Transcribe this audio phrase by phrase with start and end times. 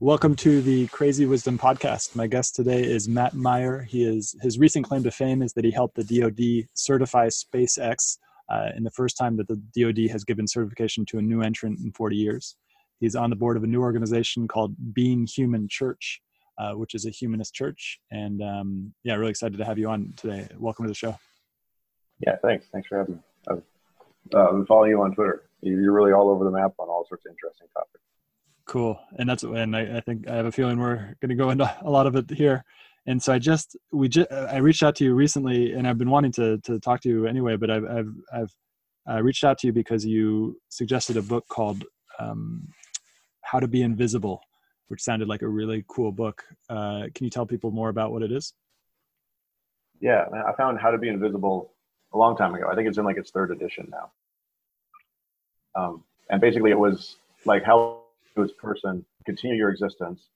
[0.00, 2.14] Welcome to the Crazy Wisdom Podcast.
[2.14, 3.82] My guest today is Matt Meyer.
[3.82, 8.18] He is his recent claim to fame is that he helped the DoD certify SpaceX
[8.48, 11.80] uh, in the first time that the DoD has given certification to a new entrant
[11.80, 12.54] in 40 years.
[13.00, 16.22] He's on the board of a new organization called Being Human Church,
[16.58, 17.98] uh, which is a humanist church.
[18.12, 20.46] And um, yeah, really excited to have you on today.
[20.60, 21.18] Welcome to the show.
[22.24, 22.66] Yeah, thanks.
[22.70, 23.20] Thanks for having me.
[23.48, 23.62] I've
[24.32, 25.50] uh, been following you on Twitter.
[25.60, 28.04] You're really all over the map on all sorts of interesting topics.
[28.68, 29.00] Cool.
[29.18, 31.74] And that's, and I, I think I have a feeling we're going to go into
[31.82, 32.64] a lot of it here.
[33.06, 36.10] And so I just, we just, I reached out to you recently and I've been
[36.10, 38.54] wanting to, to talk to you anyway, but I've, I've, I've
[39.10, 41.82] uh, reached out to you because you suggested a book called
[42.18, 42.68] um,
[43.40, 44.42] How to Be Invisible,
[44.88, 46.44] which sounded like a really cool book.
[46.68, 48.52] Uh, can you tell people more about what it is?
[49.98, 51.72] Yeah, I found How to Be Invisible
[52.12, 52.68] a long time ago.
[52.70, 54.10] I think it's in like its third edition now.
[55.74, 57.16] Um, and basically, it was
[57.46, 58.02] like how
[58.38, 60.28] this person continue your existence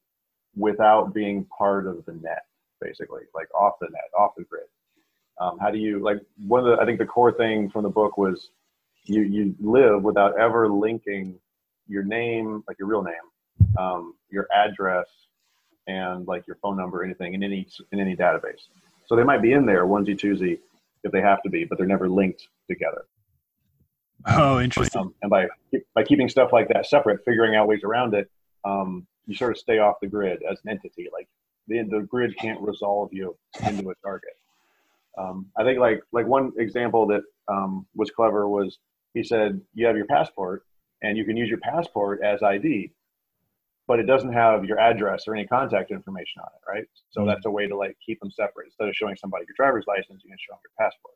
[0.57, 2.45] without being part of the net,
[2.81, 4.65] basically, like off the net, off the grid.
[5.41, 6.83] Um, how do you like one of the?
[6.83, 8.51] I think the core thing from the book was
[9.05, 11.39] you you live without ever linking
[11.89, 15.07] your name, like your real name, um, your address,
[15.87, 18.69] and like your phone number, anything in any in any database.
[19.07, 20.59] So they might be in there onesie twosie
[21.05, 23.05] if they have to be, but they're never linked together.
[24.27, 25.01] Oh, interesting.
[25.01, 25.47] Um, and by
[25.95, 28.31] by keeping stuff like that separate, figuring out ways around it,
[28.65, 31.09] um, you sort of stay off the grid as an entity.
[31.13, 31.29] Like
[31.69, 33.37] the the grid can't resolve you
[33.67, 34.35] into a target.
[35.19, 38.79] Um, I think like like one example that um, was clever was
[39.15, 40.65] he said you have your passport
[41.03, 42.93] and you can use your passport as ID,
[43.87, 46.85] but it doesn't have your address or any contact information on it, right?
[47.11, 47.29] So mm-hmm.
[47.29, 48.67] that's a way to like keep them separate.
[48.67, 51.15] Instead of showing somebody your driver's license, you can show them your passport.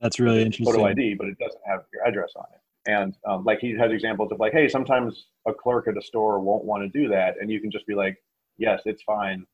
[0.00, 0.66] That's really interesting.
[0.66, 2.60] Photo ID, but it doesn't have your address on it.
[2.90, 6.40] And um, like he has examples of like, hey, sometimes a clerk at a store
[6.40, 8.16] won't want to do that, and you can just be like,
[8.56, 9.44] yes, it's fine,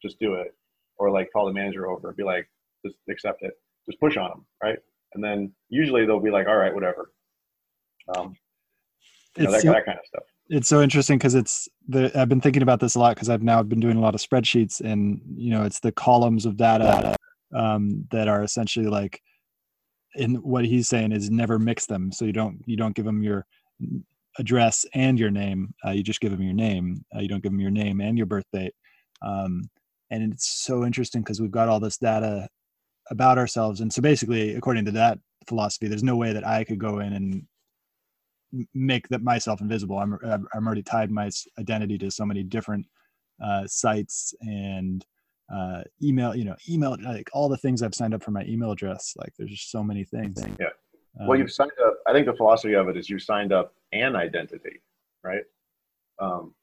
[0.00, 0.54] just do it,
[0.96, 2.48] or like call the manager over and be like,
[2.84, 3.54] just accept it,
[3.86, 4.78] just push on them, right?
[5.14, 7.12] And then usually they'll be like, all right, whatever.
[8.16, 8.36] Um,
[9.36, 10.24] you know, that, so, that kind of stuff.
[10.48, 13.42] It's so interesting because it's the I've been thinking about this a lot because I've
[13.42, 17.16] now been doing a lot of spreadsheets, and you know, it's the columns of data
[17.54, 19.22] um, that are essentially like
[20.14, 22.12] in what he's saying is never mix them.
[22.12, 23.46] So you don't you don't give them your
[24.38, 27.04] address and your name uh, you just give them your name.
[27.14, 28.74] Uh, you don't give them your name and your birth date.
[29.22, 29.68] Um,
[30.10, 32.48] and it's so interesting because we've got all this data
[33.10, 33.80] about ourselves.
[33.80, 35.18] And so basically according to that
[35.48, 37.44] philosophy there's no way that i could go in and
[38.74, 39.98] make that myself invisible.
[39.98, 40.18] I'm
[40.54, 42.86] i'm already tied my identity to so many different
[43.42, 45.04] uh, sites and
[45.52, 48.72] uh, email, you know, email, like all the things I've signed up for my email
[48.72, 49.14] address.
[49.16, 50.42] Like there's just so many things.
[50.58, 50.66] Yeah.
[51.20, 51.98] Um, well, you've signed up.
[52.06, 54.80] I think the philosophy of it is you signed up an identity,
[55.22, 55.42] right?
[56.18, 56.54] Um,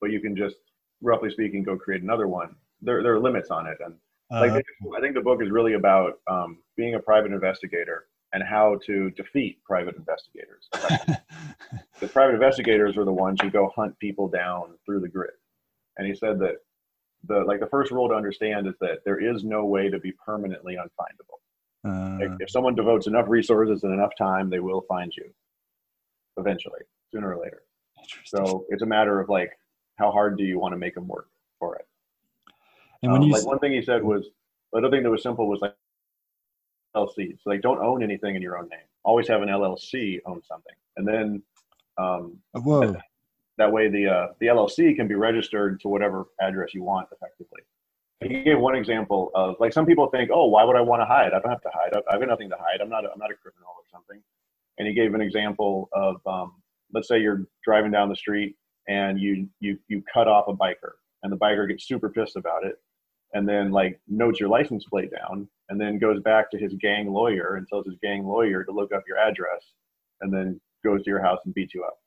[0.00, 0.56] but you can just,
[1.02, 2.54] roughly speaking, go create another one.
[2.80, 3.94] There, there are limits on it, and
[4.30, 8.42] like uh, I think the book is really about um, being a private investigator and
[8.42, 10.68] how to defeat private investigators.
[12.00, 15.32] the private investigators are the ones who go hunt people down through the grid,
[15.96, 16.56] and he said that
[17.28, 20.12] the like the first rule to understand is that there is no way to be
[20.12, 21.38] permanently unfindable.
[21.86, 25.30] Uh, if, if someone devotes enough resources and enough time, they will find you
[26.36, 26.80] eventually,
[27.12, 27.62] sooner or later.
[28.24, 29.52] So it's a matter of like,
[29.96, 31.28] how hard do you want to make them work
[31.58, 31.86] for it?
[33.02, 34.26] And when um, you like one thing he said was
[34.72, 35.74] another thing that was simple was like
[36.96, 37.36] LLC.
[37.42, 38.80] So like don't own anything in your own name.
[39.04, 41.42] Always have an LLC own something, and then
[41.96, 42.96] um, whoa.
[43.58, 47.60] That way, the uh, the LLC can be registered to whatever address you want effectively.
[48.20, 51.06] He gave one example of like some people think, oh, why would I want to
[51.06, 51.32] hide?
[51.32, 51.90] I don't have to hide.
[52.10, 52.80] I've got nothing to hide.
[52.80, 53.04] I'm not.
[53.04, 54.22] A, I'm not a criminal or something.
[54.78, 56.54] And he gave an example of um,
[56.92, 58.56] let's say you're driving down the street
[58.88, 62.64] and you you you cut off a biker, and the biker gets super pissed about
[62.64, 62.76] it,
[63.34, 67.12] and then like notes your license plate down, and then goes back to his gang
[67.12, 69.74] lawyer and tells his gang lawyer to look up your address,
[70.20, 71.98] and then goes to your house and beats you up.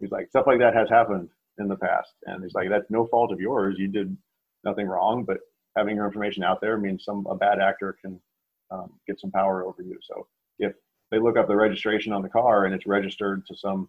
[0.00, 1.28] He's like, stuff like that has happened
[1.58, 2.12] in the past.
[2.26, 3.76] And he's like, that's no fault of yours.
[3.78, 4.16] You did
[4.64, 5.38] nothing wrong, but
[5.76, 8.20] having your information out there means some a bad actor can
[8.70, 9.98] um, get some power over you.
[10.02, 10.26] So
[10.58, 10.72] if
[11.10, 13.88] they look up the registration on the car and it's registered to some,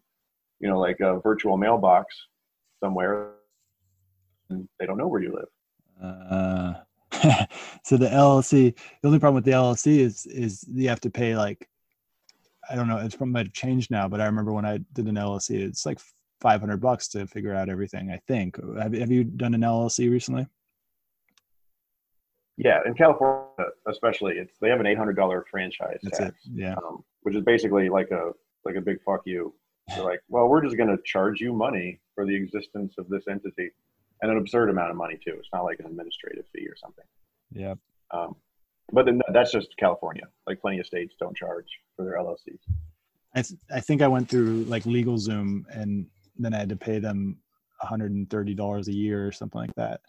[0.59, 2.15] you know, like a virtual mailbox
[2.83, 3.31] somewhere,
[4.49, 5.49] and they don't know where you live.
[6.01, 6.73] Uh,
[7.83, 11.35] so the LLC, the only problem with the LLC is is you have to pay
[11.35, 11.67] like
[12.69, 12.97] I don't know.
[12.97, 15.85] It's from might have changed now, but I remember when I did an LLC, it's
[15.85, 15.99] like
[16.41, 18.11] 500 bucks to figure out everything.
[18.11, 18.57] I think.
[18.77, 20.47] Have, have you done an LLC recently?
[22.57, 26.51] Yeah, in California, especially, it's they have an eight hundred dollar franchise That's tax, it.
[26.53, 28.31] yeah, um, which is basically like a
[28.65, 29.53] like a big fuck you.
[29.87, 33.23] They're like, well, we're just going to charge you money for the existence of this
[33.29, 33.71] entity,
[34.21, 35.35] and an absurd amount of money too.
[35.39, 37.05] It's not like an administrative fee or something.
[37.51, 37.75] Yeah.
[38.11, 38.35] Um,
[38.91, 40.23] but then that's just California.
[40.47, 42.59] Like plenty of states don't charge for their LLCs.
[43.35, 46.99] I, th- I think I went through like LegalZoom and then I had to pay
[46.99, 47.37] them
[47.83, 50.01] $130 a year or something like that.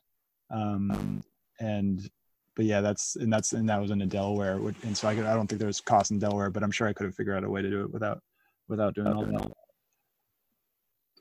[0.50, 1.23] Um,
[1.59, 2.09] and
[2.57, 5.35] but yeah, that's and that's and that was in Delaware, and so I could I
[5.35, 7.49] don't think there's cost in Delaware, but I'm sure I could have figured out a
[7.49, 8.21] way to do it without
[8.69, 9.52] without doing all that.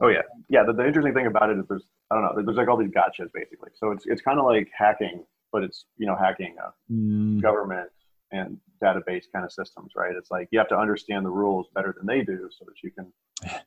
[0.01, 0.63] Oh yeah, yeah.
[0.65, 2.89] The, the interesting thing about it is there's I don't know there's like all these
[2.89, 3.69] gotchas basically.
[3.75, 7.41] So it's it's kind of like hacking but it's you know hacking a mm.
[7.41, 7.89] government
[8.31, 10.15] and database kind of systems, right?
[10.15, 12.91] It's like you have to understand the rules better than they do, so that you
[12.91, 13.11] can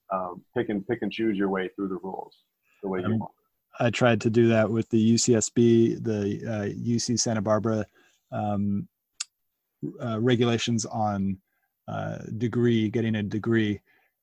[0.13, 2.37] um, pick and pick and choose your way through the rules
[2.83, 3.33] the way you want.
[3.81, 7.87] I tried to do that with the UCSB, the uh, UC Santa Barbara
[8.31, 8.87] um,
[10.03, 11.39] uh, regulations on
[11.89, 13.81] uh, degree, getting a degree,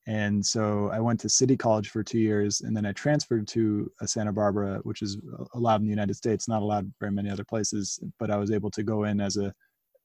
[0.10, 3.92] and so I went to City College for two years, and then I transferred to
[4.06, 5.20] Santa Barbara, which is
[5.54, 8.00] allowed in the United States, not allowed very many other places.
[8.18, 9.54] But I was able to go in as a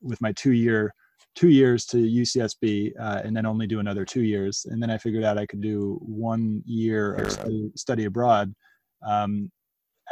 [0.03, 0.93] with my two year
[1.35, 4.67] two years to UCSB, uh, and then only do another two years.
[4.69, 8.55] And then I figured out I could do one year of study, study abroad
[9.07, 9.51] um,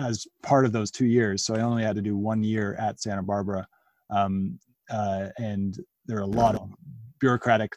[0.00, 1.44] as part of those two years.
[1.44, 3.68] So I only had to do one year at Santa Barbara,
[4.08, 4.58] um,
[4.88, 6.70] uh, and there are a lot of
[7.20, 7.76] bureaucratic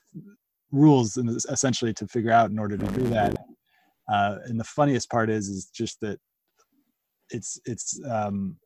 [0.71, 3.35] rules essentially to figure out in order to do that.
[4.11, 6.19] Uh, and the funniest part is is just that
[7.29, 8.57] it's it's um,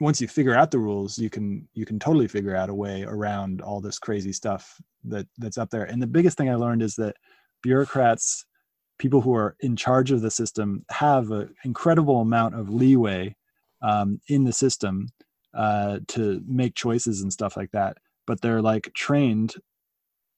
[0.00, 3.04] once you figure out the rules you can you can totally figure out a way
[3.04, 6.82] around all this crazy stuff that that's up there and the biggest thing i learned
[6.82, 7.16] is that
[7.62, 8.44] bureaucrats
[8.98, 13.34] people who are in charge of the system have an incredible amount of leeway
[13.82, 15.08] um, in the system
[15.54, 17.96] uh, to make choices and stuff like that
[18.26, 19.54] but they're like trained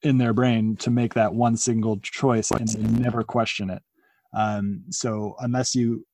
[0.03, 3.81] in their brain to make that one single choice and they never question it.
[4.33, 6.05] Um, so unless you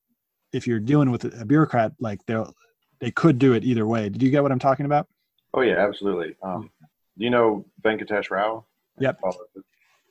[0.53, 2.53] if you're dealing with a bureaucrat like they'll
[3.01, 4.07] they could do it either way.
[4.07, 5.07] Did you get what i'm talking about?
[5.53, 6.35] Oh yeah absolutely.
[6.43, 6.69] Um,
[7.17, 8.65] do you know venkatesh rao?
[8.99, 9.19] Yep.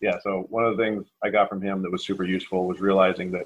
[0.01, 2.81] Yeah so one of the things i got from him that was super useful was
[2.81, 3.45] realizing that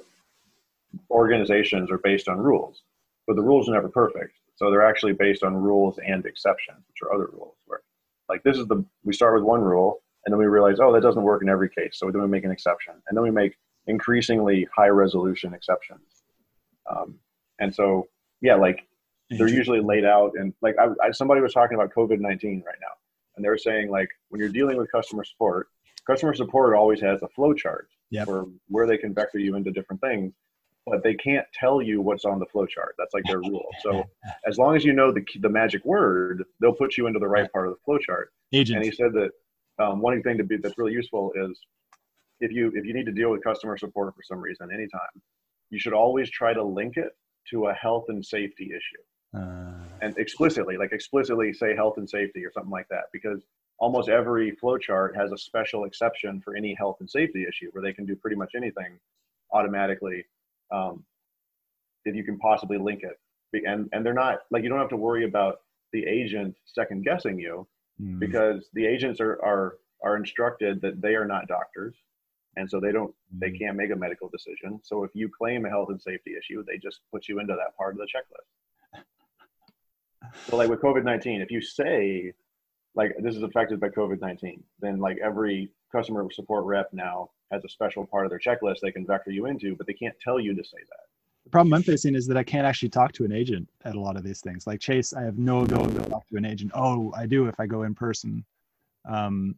[1.10, 2.82] organizations are based on rules
[3.26, 4.32] but the rules are never perfect.
[4.54, 7.82] So they're actually based on rules and exceptions which are other rules where
[8.28, 11.00] like this is the we start with one rule and then we realize oh that
[11.00, 13.56] doesn't work in every case so then we make an exception and then we make
[13.86, 16.24] increasingly high resolution exceptions.
[16.90, 17.18] Um,
[17.58, 18.08] and so
[18.42, 18.86] yeah like
[19.30, 22.94] they're usually laid out and like I, I, somebody was talking about covid-19 right now
[23.36, 25.68] and they were saying like when you're dealing with customer support
[26.06, 28.26] customer support always has a flow chart yep.
[28.26, 30.32] for where they can vector you into different things
[30.86, 32.94] but they can't tell you what's on the flow chart.
[32.96, 33.66] That's like their rule.
[33.82, 34.04] So
[34.46, 37.52] as long as you know the, the magic word they'll put you into the right
[37.52, 38.32] part of the flow chart.
[38.52, 38.76] Agent.
[38.76, 39.32] and he said that
[39.78, 41.58] um, one thing to be that's really useful is
[42.40, 45.22] if you if you need to deal with customer support for some reason anytime
[45.70, 47.16] you should always try to link it
[47.50, 49.40] to a health and safety issue.
[49.40, 53.42] Uh, and explicitly, like explicitly say health and safety or something like that, because
[53.78, 57.92] almost every flowchart has a special exception for any health and safety issue where they
[57.92, 58.98] can do pretty much anything
[59.52, 60.24] automatically
[60.72, 61.04] um,
[62.04, 63.18] if you can possibly link it.
[63.66, 65.60] And and they're not like you don't have to worry about
[65.92, 67.66] the agent second guessing you
[68.00, 68.18] mm.
[68.18, 71.94] because the agents are are are instructed that they are not doctors
[72.56, 73.58] and so they don't they Mm.
[73.58, 76.78] can't make a medical decision so if you claim a health and safety issue they
[76.78, 79.02] just put you into that part of the checklist
[80.48, 82.32] so like with covid-19 if you say
[82.94, 87.68] like this is affected by covid-19 then like every customer support rep now has a
[87.68, 90.54] special part of their checklist they can vector you into but they can't tell you
[90.54, 91.06] to say that
[91.46, 94.00] the problem i'm facing is that i can't actually talk to an agent at a
[94.00, 94.66] lot of these things.
[94.66, 96.72] Like chase i have no ability to talk to an agent.
[96.74, 98.44] Oh i do if i go in person.
[99.08, 99.54] Um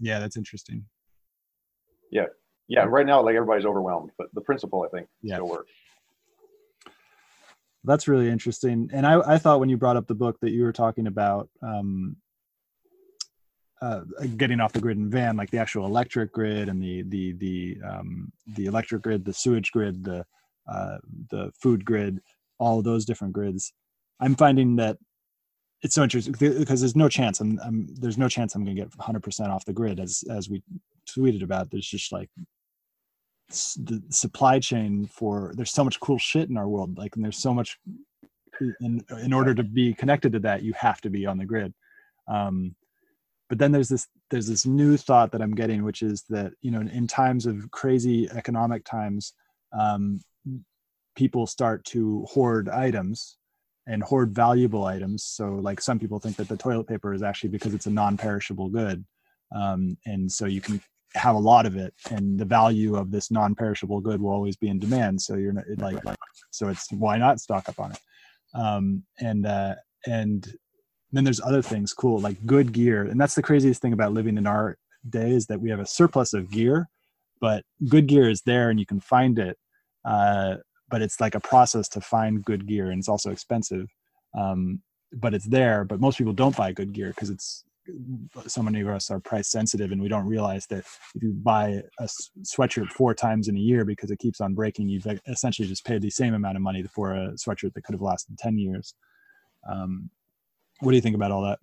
[0.00, 0.84] yeah that's interesting.
[2.10, 2.24] Yeah.
[2.68, 2.86] Yeah.
[2.88, 5.36] right now like everybody's overwhelmed but the principle i think Yeah.
[5.36, 5.72] still works.
[7.84, 8.88] That's really interesting.
[8.94, 11.50] And i i thought when you brought up the book that you were talking about
[11.62, 12.16] um
[13.80, 14.00] uh,
[14.36, 17.76] getting off the grid and van like the actual electric grid and the the the
[17.86, 20.24] um the electric grid the sewage grid the
[20.68, 20.98] uh
[21.30, 22.20] the food grid
[22.58, 23.72] all those different grids.
[24.20, 24.98] I'm finding that
[25.82, 28.82] it's so interesting because there's no chance I'm, I'm there's no chance i'm going to
[28.82, 30.62] get 100% off the grid as as we
[31.08, 31.70] tweeted about.
[31.70, 32.30] There's just like
[33.48, 37.38] the supply chain for there's so much cool shit in our world like and there's
[37.38, 37.78] so much
[38.80, 41.72] in in order to be connected to that you have to be on the grid.
[42.26, 42.74] Um
[43.48, 46.70] but then there's this there's this new thought that i'm getting which is that you
[46.70, 49.32] know in times of crazy economic times
[49.78, 50.20] um
[51.16, 53.38] people start to hoard items
[53.88, 55.24] and hoard valuable items.
[55.24, 58.68] So like some people think that the toilet paper is actually because it's a non-perishable
[58.68, 59.04] good
[59.54, 60.80] um, and so you can
[61.14, 64.68] have a lot of it and the value of this non-perishable good will always be
[64.68, 65.20] in demand.
[65.20, 66.16] So you're not like
[66.50, 67.98] so it's why not stock up on it?
[68.54, 69.74] Um and uh
[70.06, 70.46] and
[71.12, 73.04] then there's other things cool like good gear.
[73.04, 74.76] And that's the craziest thing about living in our
[75.08, 76.88] day is that we have a surplus of gear
[77.40, 79.56] but good gear is there and you can find it
[80.04, 80.56] uh
[80.90, 83.86] but it's like a process to find good gear and it's also expensive
[84.36, 85.84] um but it's there.
[85.84, 87.64] But most people don't buy good gear because it's
[88.46, 91.80] so many of us are price sensitive and we don't realize that if you buy
[91.98, 92.08] a
[92.42, 96.02] sweatshirt four times in a year because it keeps on breaking you've essentially just paid
[96.02, 98.92] the same amount of money for a sweatshirt that could have lasted 10 years
[99.72, 100.10] um,
[100.80, 101.58] what do you think about all that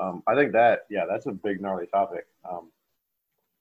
[0.00, 2.26] Um, I think that yeah, that's a big gnarly topic.
[2.48, 2.70] Um,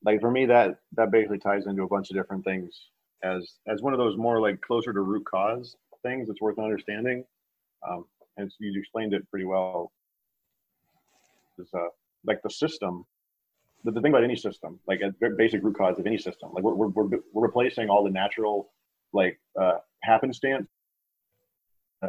[0.03, 2.89] like for me, that that basically ties into a bunch of different things
[3.23, 7.23] as as one of those more like closer to root cause things that's worth understanding.
[7.87, 8.05] Um,
[8.37, 9.91] and you explained it pretty well.
[11.57, 11.87] Is uh,
[12.25, 13.05] like the system.
[13.85, 16.63] The, the thing about any system, like a basic root cause of any system, like
[16.63, 18.71] we're we're we're, we're replacing all the natural
[19.11, 20.67] like uh, happenstance,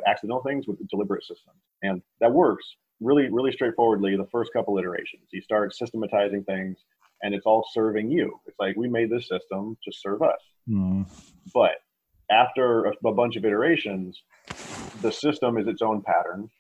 [0.07, 2.65] accidental things with deliberate systems, and that works
[3.01, 5.25] really really straightforwardly the first couple iterations.
[5.33, 6.79] You start systematizing things
[7.23, 8.39] and it's all serving you.
[8.47, 10.41] It's like we made this system to serve us.
[10.69, 11.07] Mm,
[11.53, 11.73] but
[12.31, 14.23] after a, a bunch of iterations
[15.01, 16.51] the system is its own pattern.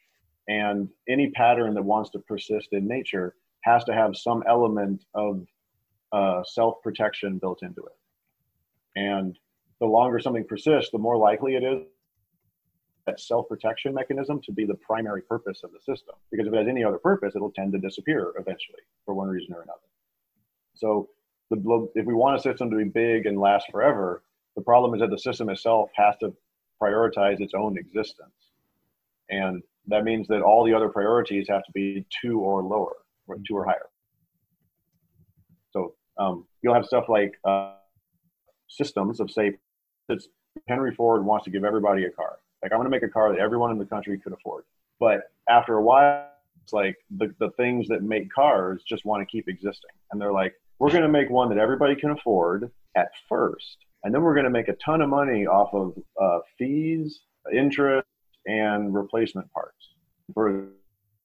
[0.46, 5.46] And any pattern that wants to persist in nature has to have some element of
[6.12, 7.96] uh, self-protection built into it.
[8.96, 9.36] And
[9.80, 11.82] the longer something persists the more likely it is
[13.06, 16.14] that self-protection mechanism to be the primary purpose of the system.
[16.30, 19.54] Because if it has any other purpose, it'll tend to disappear eventually for one reason
[19.54, 19.80] or another.
[20.74, 21.10] So
[21.50, 24.22] the, if we want a system to be big and last forever,
[24.56, 26.34] the problem is that the system itself has to
[26.82, 28.30] prioritize its own existence.
[29.28, 32.96] And that means that all the other priorities have to be two or lower,
[33.26, 33.90] or two or higher.
[35.72, 37.74] So um, you'll have stuff like uh,
[38.68, 39.58] systems of say,
[40.68, 42.38] Henry Ford wants to give everybody a car.
[42.64, 44.64] Like I'm going to make a car that everyone in the country could afford.
[44.98, 46.30] But after a while,
[46.62, 49.90] it's like the, the things that make cars just want to keep existing.
[50.10, 53.76] And they're like, we're going to make one that everybody can afford at first.
[54.02, 57.20] And then we're going to make a ton of money off of uh, fees,
[57.52, 58.08] interest,
[58.46, 59.90] and replacement parts
[60.32, 60.68] for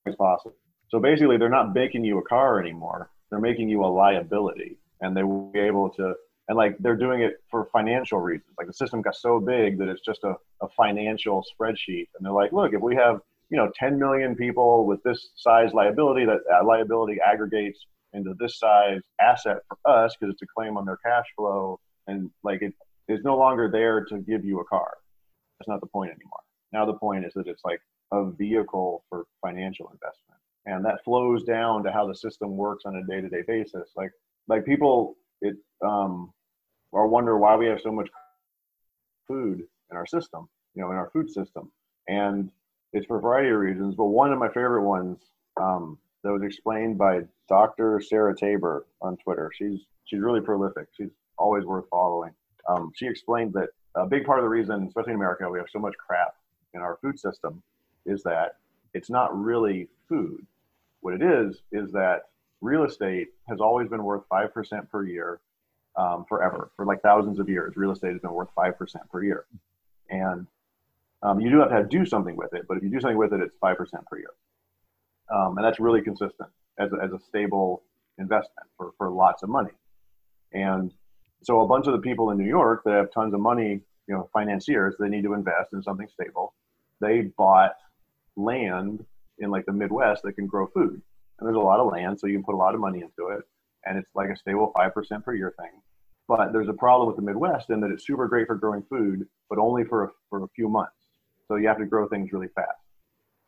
[0.05, 0.55] as possible.
[0.89, 3.12] So basically, they're not making you a car anymore.
[3.29, 4.77] They're making you a liability.
[5.00, 6.15] And they will be able to
[6.50, 8.51] and like they're doing it for financial reasons.
[8.58, 12.08] Like the system got so big that it's just a, a financial spreadsheet.
[12.15, 15.74] And they're like look if we have you know 10 million people with this size
[15.74, 17.79] liability that, that liability aggregates
[18.13, 22.29] into this size asset for us because it's a claim on their cash flow and
[22.44, 22.74] like it
[23.08, 24.91] is no longer there to give you a car.
[25.60, 26.41] That's not the point anymore.
[26.74, 27.79] Now the point is that it's like
[28.12, 30.39] a vehicle for financial investment.
[30.65, 33.91] And that flows down to how the system works on a day-to-day basis.
[33.96, 34.12] Like
[34.48, 36.32] like people it um
[36.91, 38.10] or wonder why we have so much
[39.27, 41.72] food in our system, you know, in our food system.
[42.08, 42.51] And
[42.93, 45.19] it's for a variety of reasons, but one of my favorite ones
[45.58, 48.01] um, that was explained by Dr.
[48.01, 49.51] Sarah Taber on Twitter.
[49.55, 50.88] She's she's really prolific.
[50.98, 52.31] She's always worth following.
[52.67, 55.69] Um, she explained that a big part of the reason, especially in America, we have
[55.72, 56.36] so much crap
[56.74, 57.62] in our food system
[58.05, 58.58] is that
[58.93, 60.46] it's not really food.
[61.01, 62.24] What it is is that
[62.62, 65.39] real estate has always been worth five percent per year
[65.96, 67.75] um, forever for like thousands of years.
[67.75, 69.46] Real estate has been worth five percent per year,
[70.10, 70.48] and
[71.24, 72.65] um, you do have to do something with it.
[72.67, 74.31] But if you do something with it, it's five percent per year,
[75.34, 77.84] um, and that's really consistent as a, as a stable
[78.17, 79.72] investment for for lots of money.
[80.51, 80.93] And
[81.43, 84.16] so a bunch of the people in New York that have tons of money, you
[84.16, 86.53] know, financiers, they need to invest in something stable.
[87.00, 87.75] They bought
[88.35, 89.05] land
[89.37, 91.01] in like the Midwest that can grow food.
[91.40, 93.31] And there's a lot of land, so you can put a lot of money into
[93.31, 93.44] it.
[93.85, 95.72] And it's like a stable 5% per year thing.
[96.29, 99.27] But there's a problem with the Midwest in that it's super great for growing food,
[99.50, 100.94] but only for a, for a few months.
[101.48, 102.77] So you have to grow things really fast.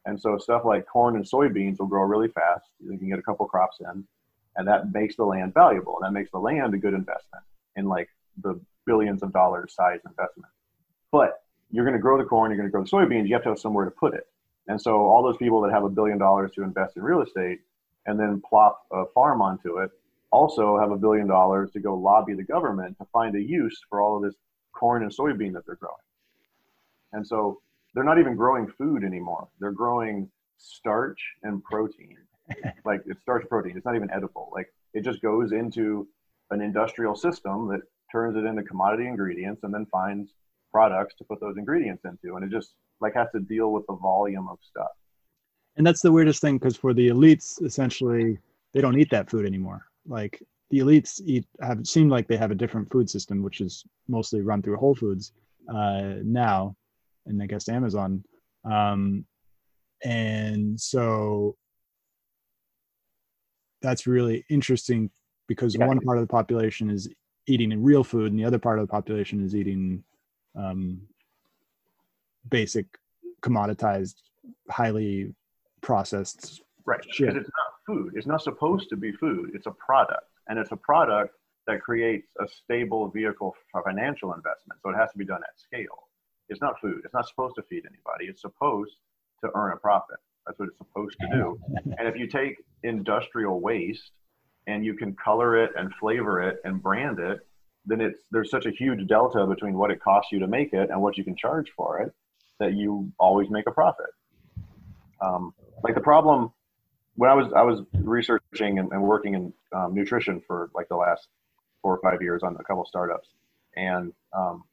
[0.07, 2.65] And so stuff like corn and soybeans will grow really fast.
[2.79, 4.03] You can get a couple crops in,
[4.55, 5.99] and that makes the land valuable.
[6.01, 7.43] And that makes the land a good investment
[7.75, 8.09] in like
[8.41, 10.51] the billions of dollars size investment.
[11.11, 13.43] But you're going to grow the corn, you're going to grow the soybeans, you have
[13.43, 14.25] to have somewhere to put it.
[14.67, 17.59] And so all those people that have a billion dollars to invest in real estate
[18.07, 19.91] and then plop a farm onto it
[20.31, 24.01] also have a billion dollars to go lobby the government to find a use for
[24.01, 24.35] all of this
[24.73, 25.95] corn and soybean that they're growing.
[27.13, 27.61] And so
[27.93, 29.49] they're not even growing food anymore.
[29.59, 32.17] They're growing starch and protein.
[32.85, 33.75] like it's starch protein.
[33.75, 34.49] It's not even edible.
[34.53, 36.07] Like it just goes into
[36.51, 40.31] an industrial system that turns it into commodity ingredients and then finds
[40.71, 42.35] products to put those ingredients into.
[42.35, 44.91] And it just like has to deal with the volume of stuff.
[45.75, 48.37] And that's the weirdest thing because for the elites, essentially,
[48.73, 52.51] they don't eat that food anymore like the elites eat have seemed like they have
[52.51, 55.33] a different food system, which is mostly run through Whole Foods
[55.69, 56.75] uh, now,
[57.25, 58.23] and I guess Amazon.
[58.63, 59.25] Um,
[60.03, 61.55] and so
[63.81, 65.09] that's really interesting
[65.47, 65.85] because yeah.
[65.85, 67.09] one part of the population is
[67.47, 70.03] eating real food, and the other part of the population is eating
[70.55, 71.01] um,
[72.49, 72.85] basic,
[73.41, 74.15] commoditized,
[74.69, 75.33] highly
[75.81, 78.13] processed right because it's not food.
[78.15, 79.51] It's not supposed to be food.
[79.53, 81.35] It's a product, and it's a product
[81.67, 84.79] that creates a stable vehicle for financial investment.
[84.81, 86.07] So it has to be done at scale.
[86.49, 87.01] It's not food.
[87.05, 88.25] It's not supposed to feed anybody.
[88.25, 88.95] It's supposed
[89.43, 90.17] to earn a profit.
[90.45, 91.59] That's what it's supposed to do.
[91.97, 94.11] and if you take industrial waste
[94.67, 97.39] and you can color it and flavor it and brand it,
[97.85, 100.89] then it's there's such a huge delta between what it costs you to make it
[100.89, 102.13] and what you can charge for it
[102.59, 104.11] that you always make a profit.
[105.19, 106.51] Um, like the problem
[107.21, 110.95] when I was I was researching and, and working in um, nutrition for like the
[110.95, 111.27] last
[111.83, 113.29] four or five years on a couple startups,
[113.75, 114.63] and um,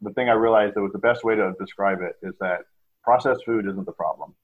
[0.00, 2.60] the thing I realized that was the best way to describe it is that
[3.02, 4.36] processed food isn't the problem.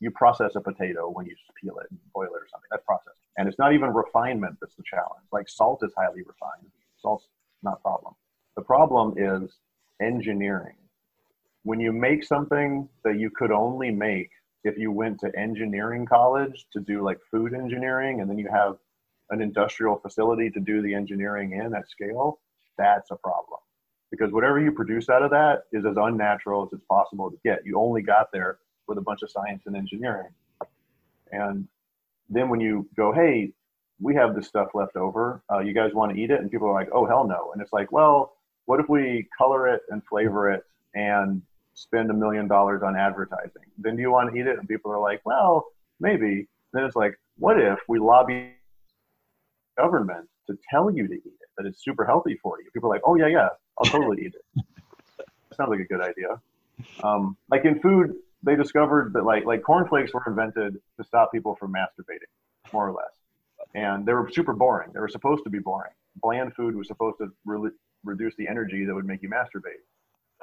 [0.00, 2.66] You process a potato when you peel it and boil it or something.
[2.72, 5.26] That's processed, and it's not even refinement that's the challenge.
[5.30, 6.72] Like salt is highly refined.
[6.98, 7.28] Salt's
[7.62, 8.14] not problem.
[8.56, 9.48] The problem is
[10.02, 10.74] engineering.
[11.62, 14.30] When you make something that you could only make
[14.66, 18.76] if you went to engineering college to do like food engineering and then you have
[19.30, 22.40] an industrial facility to do the engineering in at scale,
[22.78, 23.60] that's a problem.
[24.10, 27.64] because whatever you produce out of that is as unnatural as it's possible to get.
[27.64, 30.30] You only got there with a bunch of science and engineering.
[31.32, 31.66] And
[32.28, 33.52] then when you go, hey,
[34.00, 35.42] we have this stuff left over.
[35.50, 36.40] Uh, you guys want to eat it?
[36.40, 37.50] And people are like, oh, hell no.
[37.52, 38.34] And it's like, well,
[38.66, 41.42] what if we color it and flavor it and
[41.76, 43.62] spend a million dollars on advertising?
[43.78, 44.58] Then do you want to eat it?
[44.58, 45.66] And people are like, well,
[46.00, 46.48] maybe.
[46.72, 48.52] Then it's like, what if we lobby
[49.78, 52.70] government to tell you to eat it, that it's super healthy for you?
[52.72, 54.64] People are like, oh, yeah, yeah, I'll totally eat it.
[55.56, 56.40] Sounds like a good idea.
[57.02, 61.56] Um, like in food, they discovered that like like cornflakes were invented to stop people
[61.56, 62.28] from masturbating,
[62.72, 63.16] more or less
[63.76, 64.90] and they were super boring.
[64.92, 65.92] They were supposed to be boring.
[66.16, 67.70] Bland food was supposed to re-
[68.04, 69.84] reduce the energy that would make you masturbate,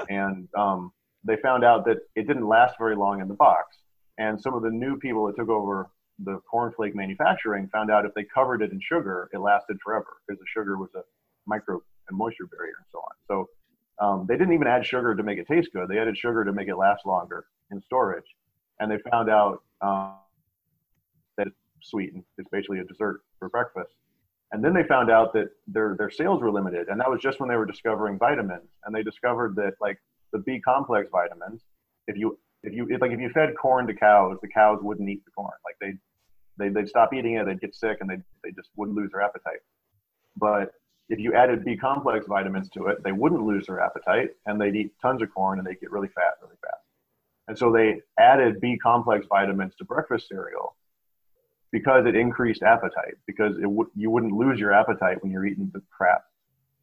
[0.09, 0.91] and um,
[1.23, 3.77] they found out that it didn't last very long in the box.
[4.17, 8.13] And some of the new people that took over the cornflake manufacturing found out if
[8.13, 11.01] they covered it in sugar, it lasted forever because the sugar was a
[11.47, 13.15] micro and moisture barrier and so on.
[13.27, 13.49] So
[13.99, 15.87] um, they didn't even add sugar to make it taste good.
[15.87, 18.25] They added sugar to make it last longer in storage.
[18.79, 20.15] And they found out um,
[21.37, 21.47] that
[21.81, 22.23] sweetened.
[22.37, 23.93] It's basically a dessert for breakfast.
[24.51, 27.39] And then they found out that their their sales were limited, and that was just
[27.39, 28.69] when they were discovering vitamins.
[28.85, 29.97] And they discovered that like
[30.33, 31.61] the B complex vitamins,
[32.07, 35.09] if you if you if, like if you fed corn to cows, the cows wouldn't
[35.09, 35.53] eat the corn.
[35.63, 35.93] Like they
[36.57, 39.21] they they'd stop eating it, they'd get sick, and they they just wouldn't lose their
[39.21, 39.59] appetite.
[40.35, 40.71] But
[41.09, 44.75] if you added B complex vitamins to it, they wouldn't lose their appetite, and they'd
[44.75, 46.83] eat tons of corn, and they'd get really fat really fast.
[47.47, 50.75] And so they added B complex vitamins to breakfast cereal
[51.71, 55.69] because it increased appetite because it w- you wouldn't lose your appetite when you're eating
[55.73, 56.23] the crap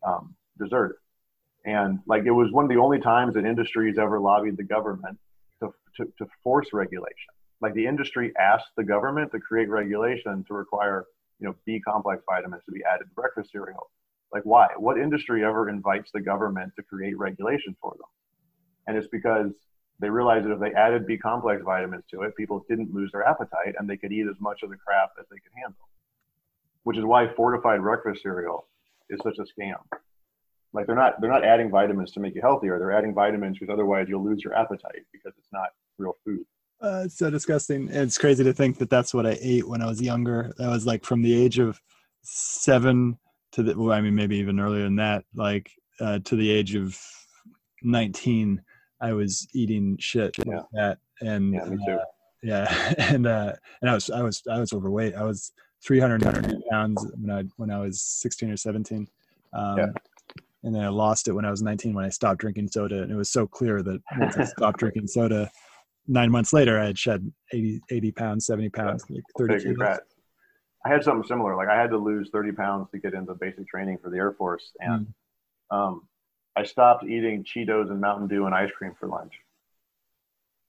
[0.06, 0.98] um, dessert
[1.64, 5.18] and like it was one of the only times that industries ever lobbied the government
[5.62, 10.54] to, to, to force regulation like the industry asked the government to create regulation to
[10.54, 11.04] require
[11.38, 13.90] you know b complex vitamins to be added to breakfast cereal
[14.32, 18.08] like why what industry ever invites the government to create regulation for them
[18.86, 19.52] and it's because
[20.00, 23.22] they realized that if they added B complex vitamins to it, people didn't lose their
[23.22, 25.88] appetite and they could eat as much of the crap as they could handle.
[26.84, 28.66] Which is why fortified breakfast cereal
[29.10, 29.76] is such a scam.
[30.72, 32.78] Like they're not they're not adding vitamins to make you healthier.
[32.78, 36.44] They're adding vitamins because otherwise you'll lose your appetite because it's not real food.
[36.82, 37.88] Uh, it's so disgusting.
[37.88, 40.52] It's crazy to think that that's what I ate when I was younger.
[40.58, 41.80] That was like from the age of
[42.22, 43.18] seven
[43.52, 46.74] to the well, I mean maybe even earlier than that, like uh, to the age
[46.76, 46.98] of
[47.82, 48.62] nineteen
[49.00, 50.56] I was eating shit yeah.
[50.56, 51.92] like that, and yeah, me too.
[51.92, 52.04] Uh,
[52.42, 55.14] yeah, and uh, and I was I was I was overweight.
[55.14, 55.52] I was
[55.82, 56.22] 300
[56.70, 59.06] pounds when I when I was 16 or 17.
[59.52, 59.86] Um, yeah.
[60.62, 63.10] And then I lost it when I was 19 when I stopped drinking soda, and
[63.10, 65.50] it was so clear that once I stopped drinking soda,
[66.06, 69.98] nine months later I had shed 80 80 pounds, 70 pounds, like 30 kilos.
[70.84, 71.56] I had something similar.
[71.56, 74.32] Like I had to lose 30 pounds to get into basic training for the Air
[74.32, 75.06] Force, and
[75.72, 75.76] mm.
[75.76, 76.08] um,
[76.56, 79.32] I stopped eating Cheetos and Mountain Dew and ice cream for lunch,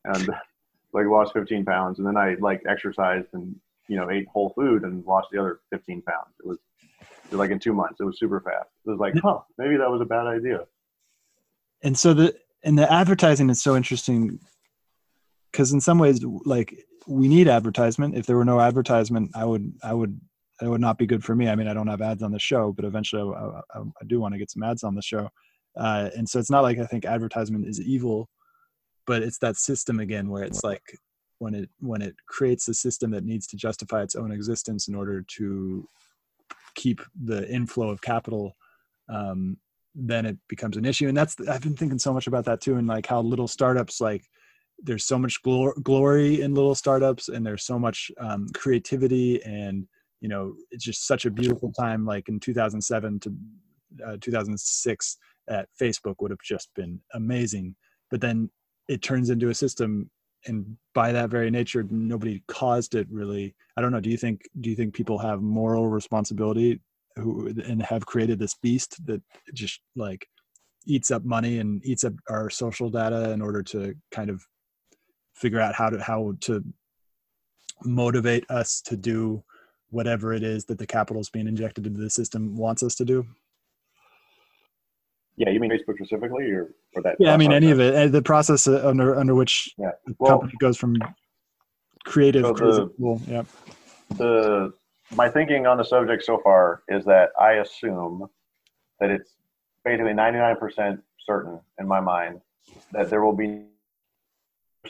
[0.06, 0.30] and
[0.94, 2.00] like lost 15 pounds.
[2.00, 3.56] And then I like exercised and
[3.88, 6.34] you know ate whole food and lost the other 15 pounds.
[6.40, 6.71] It was, it was
[7.38, 8.00] like in two months.
[8.00, 8.70] It was super fast.
[8.86, 10.66] It was like, huh, maybe that was a bad idea.
[11.84, 14.40] And so the and the advertising is so interesting
[15.52, 18.16] because in some ways, like we need advertisement.
[18.16, 20.20] If there were no advertisement, I would I would
[20.62, 21.50] it would not be good for me.
[21.50, 24.20] I mean, I don't have ads on the show, but eventually I, I, I do
[24.20, 25.30] want to get some ads on the show.
[25.76, 28.30] Uh, and so it's not like I think advertisement is evil,
[29.08, 30.84] but it's that system again where it's like
[31.40, 34.96] when it when it creates a system that needs to justify its own existence in
[34.96, 35.88] order to
[36.76, 38.56] keep the inflow of capital
[39.10, 39.58] um,
[39.94, 42.78] then it becomes an issue and that's i've been thinking so much about that too
[42.78, 44.24] and like how little startups like
[44.84, 49.86] there's so much glor- glory in little startups and there's so much um, creativity and
[50.22, 53.34] you know it's just such a beautiful time like in 2007 to
[54.06, 55.18] uh, 2006
[55.50, 57.76] at Facebook would have just been amazing.
[58.10, 58.50] But then
[58.88, 60.10] it turns into a system
[60.46, 63.56] and by that very nature nobody caused it really.
[63.78, 66.80] I don't know do you think do you think people have moral responsibility
[67.16, 69.22] who and have created this beast that
[69.54, 70.28] just like
[70.86, 74.44] eats up money and eats up our social data in order to kind of
[75.36, 76.64] figure out how to how to
[77.84, 79.44] motivate us to do
[79.90, 83.06] whatever it is that the capital is being injected into the system wants us to
[83.06, 83.26] do
[85.42, 87.16] yeah, you mean Facebook specifically, or, or that?
[87.18, 87.96] Yeah, I mean any of it.
[87.96, 89.90] Uh, the process uh, under under which yeah.
[90.20, 90.98] well, company goes from
[92.06, 93.20] creative so the, cool.
[93.28, 93.44] Yeah.
[94.18, 94.72] The
[95.16, 98.28] my thinking on the subject so far is that I assume
[99.00, 99.32] that it's
[99.84, 102.40] basically 99% certain in my mind
[102.92, 103.64] that there will be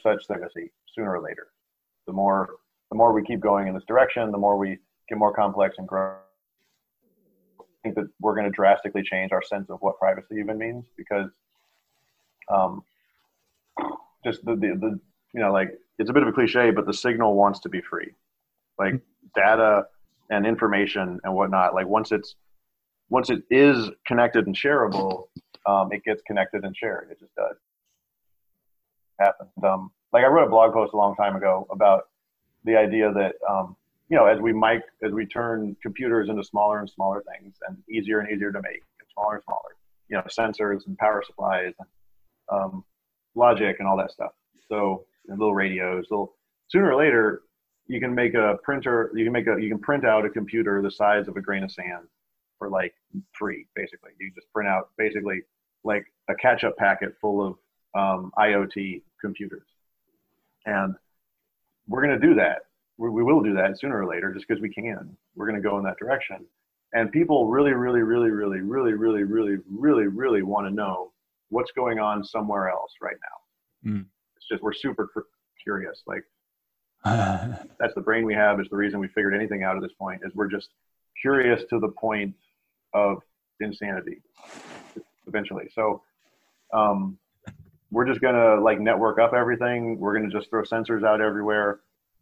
[0.03, 1.47] such legacy sooner or later.
[2.07, 2.57] The more
[2.89, 5.87] the more we keep going in this direction, the more we get more complex and
[5.87, 6.15] grow
[7.83, 11.29] think that we're going to drastically change our sense of what privacy even means because
[12.49, 12.83] um,
[14.23, 14.99] just the, the, the
[15.33, 17.81] you know like it's a bit of a cliche but the signal wants to be
[17.81, 18.11] free.
[18.77, 18.95] Like
[19.35, 19.85] data
[20.29, 22.35] and information and whatnot like once it's
[23.09, 25.25] once it is connected and shareable
[25.67, 27.09] um, it gets connected and shared.
[27.11, 27.55] It just does.
[29.19, 32.07] Happen um, like i wrote a blog post a long time ago about
[32.63, 33.75] the idea that um,
[34.11, 37.77] you know, as we mic, as we turn computers into smaller and smaller things and
[37.89, 39.77] easier and easier to make, and smaller and smaller,
[40.09, 41.87] you know, sensors and power supplies and
[42.51, 42.83] um,
[43.35, 44.31] logic and all that stuff.
[44.67, 46.35] So little radios, little
[46.67, 47.43] sooner or later,
[47.87, 49.11] you can make a printer.
[49.15, 51.63] You can make a you can print out a computer the size of a grain
[51.63, 52.05] of sand
[52.59, 52.93] for like
[53.31, 54.11] free, basically.
[54.19, 55.41] You just print out basically
[55.85, 57.55] like a catch-up packet full of
[57.95, 59.67] um, IoT computers,
[60.65, 60.95] and
[61.87, 62.63] we're going to do that
[63.01, 65.17] we, we will do that sooner or later just because we can.
[65.35, 66.45] We're going to go in that direction.
[66.93, 71.11] And people really, really, really, really, really, really, really, really, really want to know
[71.49, 73.15] what's going on somewhere else right
[73.85, 73.91] now.
[73.91, 74.05] Mm.
[74.37, 75.09] It's just we're super
[75.63, 76.03] curious.
[76.05, 76.23] Like
[77.79, 78.59] that's the brain we have.
[78.59, 80.21] Is the reason we figured anything out at this point.
[80.23, 80.69] Is we're just
[81.19, 82.35] curious to the point
[82.93, 83.17] of
[83.61, 84.21] insanity
[85.27, 85.69] eventually.
[85.73, 86.03] So
[86.73, 87.17] um,
[87.89, 89.97] we're just gonna like network up everything.
[89.97, 91.79] We're gonna just throw sensors out everywhere.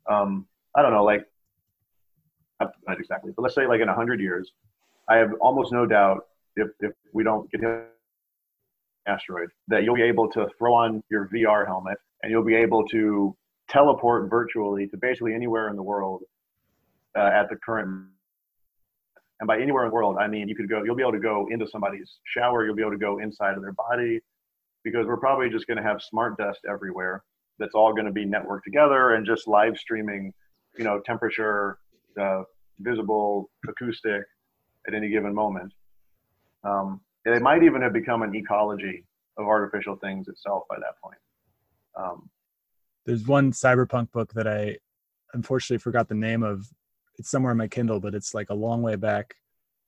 [0.10, 1.26] Um, I don't know, like
[2.60, 4.52] not exactly, but let's say like in hundred years,
[5.10, 7.88] I have almost no doubt if if we don't get hit
[9.08, 12.86] asteroid that you'll be able to throw on your VR helmet and you'll be able
[12.88, 13.36] to
[13.70, 16.24] teleport virtually to basically anywhere in the world
[17.18, 18.08] uh, at the current
[19.40, 21.20] and by anywhere in the world i mean you could go you'll be able to
[21.20, 24.20] go into somebody's shower you'll be able to go inside of their body
[24.84, 27.24] because we're probably just going to have smart dust everywhere
[27.60, 30.34] that's all going to be networked together and just live streaming
[30.80, 31.78] you know, temperature,
[32.20, 32.44] uh,
[32.80, 34.24] visible, acoustic
[34.88, 35.72] at any given moment.
[36.64, 39.06] Um, it might even have become an ecology
[39.38, 41.18] of artificial things itself by that point.
[41.98, 42.30] Um,
[43.06, 44.78] There's one cyberpunk book that I
[45.34, 46.66] unfortunately forgot the name of.
[47.18, 49.36] It's somewhere in my Kindle, but it's like a long way back,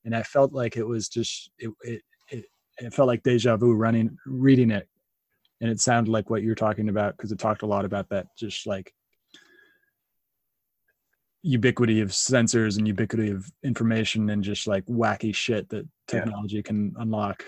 [0.03, 2.45] and I felt like it was just it it it,
[2.79, 4.89] it felt like deja vu running reading it,
[5.61, 8.27] and it sounded like what you're talking about because it talked a lot about that
[8.37, 8.93] just like
[11.43, 16.61] ubiquity of sensors and ubiquity of information and just like wacky shit that technology yeah.
[16.61, 17.43] can unlock.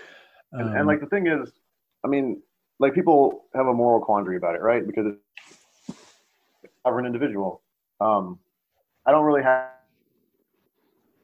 [0.52, 1.52] Um, and, and, like the thing is,
[2.04, 2.42] I mean,
[2.80, 4.84] like people have a moral quandary about it, right?
[4.86, 5.14] Because
[5.88, 7.62] it's an individual.
[8.00, 8.38] Um,
[9.06, 9.68] I don't really have.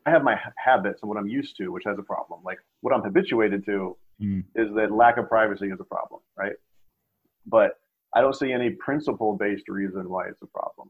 [0.06, 2.40] I have my habits and what I'm used to, which has a problem.
[2.42, 4.42] Like what I'm habituated to mm.
[4.54, 6.54] is that lack of privacy is a problem, right?
[7.46, 7.72] But
[8.14, 10.88] I don't see any principle-based reason why it's a problem,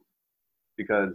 [0.77, 1.15] because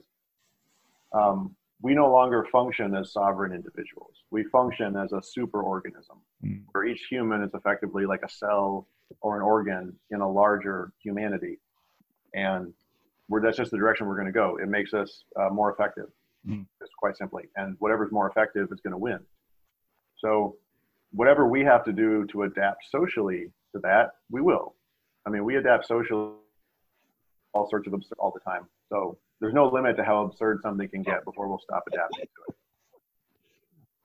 [1.13, 4.23] um, we no longer function as sovereign individuals.
[4.31, 6.61] We function as a superorganism, mm.
[6.71, 8.87] where each human is effectively like a cell
[9.21, 11.59] or an organ in a larger humanity,
[12.33, 12.73] and
[13.29, 14.57] we're, that's just the direction we're going to go.
[14.61, 16.09] It makes us uh, more effective,
[16.47, 16.65] mm.
[16.79, 17.43] just quite simply.
[17.55, 19.19] And whatever's more effective is going to win.
[20.17, 20.55] So,
[21.11, 24.75] whatever we have to do to adapt socially to that, we will.
[25.25, 26.33] I mean, we adapt socially
[27.55, 28.67] all sorts of all the time.
[28.89, 32.41] So there's no limit to how absurd something can get before we'll stop adapting to
[32.49, 32.55] it.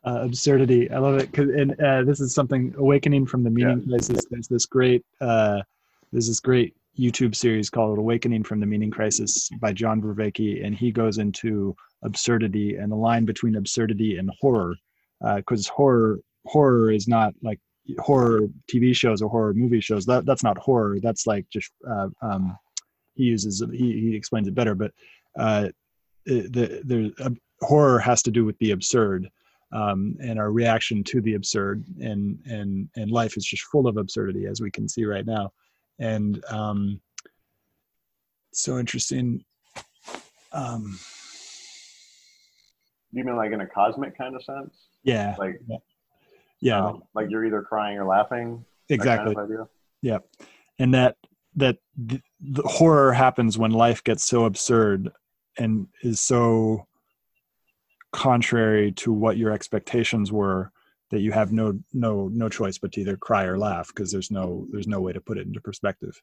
[0.03, 0.90] Uh, absurdity.
[0.90, 1.37] I love it.
[1.37, 3.99] And uh, this is something awakening from the meaning yeah.
[3.99, 4.25] crisis.
[4.31, 5.61] There's this great, uh,
[6.11, 10.64] there's this great YouTube series called Awakening from the Meaning Crisis by John Vervaeke.
[10.64, 14.75] And he goes into absurdity and the line between absurdity and horror.
[15.37, 17.61] Because uh, horror, horror is not like
[17.99, 20.07] horror TV shows or horror movie shows.
[20.07, 20.99] That, that's not horror.
[21.03, 22.57] That's like just, uh, um,
[23.16, 24.93] he uses, he, he explains it better, but
[25.38, 25.69] uh,
[26.27, 29.31] the, the uh, horror has to do with the absurd
[29.73, 33.97] um, and our reaction to the absurd and and and life is just full of
[33.97, 35.53] absurdity as we can see right now.
[35.99, 37.01] And um,
[38.53, 39.45] so interesting.
[40.53, 40.99] Um,
[43.12, 44.75] you mean like in a cosmic kind of sense?
[45.05, 45.37] Yeah.
[45.38, 45.61] Like
[46.61, 46.85] yeah.
[46.85, 48.64] Um, like you're either crying or laughing?
[48.88, 49.69] Exactly kind of
[50.03, 50.19] yeah
[50.81, 51.16] and that
[51.57, 55.11] that the, the horror happens when life gets so absurd
[55.59, 56.87] and is so
[58.13, 60.73] contrary to what your expectations were
[61.11, 64.31] that you have no no no choice but to either cry or laugh because there's
[64.31, 66.21] no there's no way to put it into perspective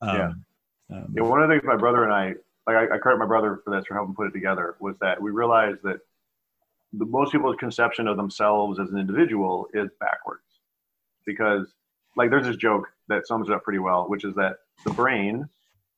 [0.00, 0.44] um,
[0.90, 0.96] yeah.
[0.96, 2.34] Um, yeah one of the things my brother and i
[2.66, 5.20] like I, I, credit my brother for this for helping put it together was that
[5.20, 5.98] we realized that
[6.92, 10.42] the, most people's conception of themselves as an individual is backwards
[11.26, 11.72] because
[12.16, 15.48] like there's this joke that sums it up pretty well which is that the brain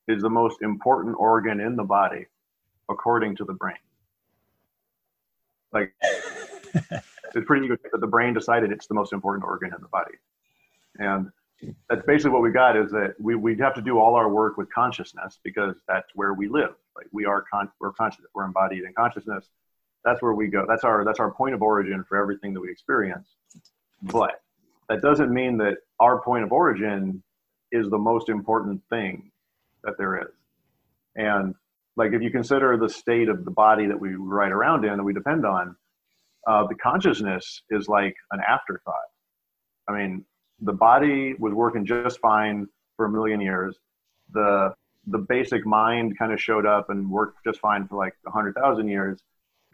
[0.09, 2.27] is the most important organ in the body
[2.89, 3.77] according to the brain.
[5.73, 5.93] Like
[6.75, 10.15] it's pretty good that the brain decided it's the most important organ in the body.
[10.99, 11.31] And
[11.89, 14.57] that's basically what we got is that we, we'd have to do all our work
[14.57, 16.75] with consciousness because that's where we live.
[16.95, 19.49] Like we are con- we're conscious, we're embodied in consciousness.
[20.05, 20.65] That's where we go.
[20.69, 23.27] That's our that's our point of origin for everything that we experience.
[24.03, 24.41] But
[24.89, 27.23] that doesn't mean that our point of origin
[27.73, 29.31] is the most important thing
[29.85, 30.33] that there is.
[31.17, 31.55] And
[31.97, 35.05] like if you consider the state of the body that we ride around in and
[35.05, 35.77] we depend on,
[36.47, 38.95] uh, the consciousness is like an afterthought.
[39.89, 40.25] I mean,
[40.61, 43.77] the body was working just fine for a million years.
[44.33, 44.75] The
[45.09, 48.55] the basic mind kind of showed up and worked just fine for like a hundred
[48.55, 49.21] thousand years.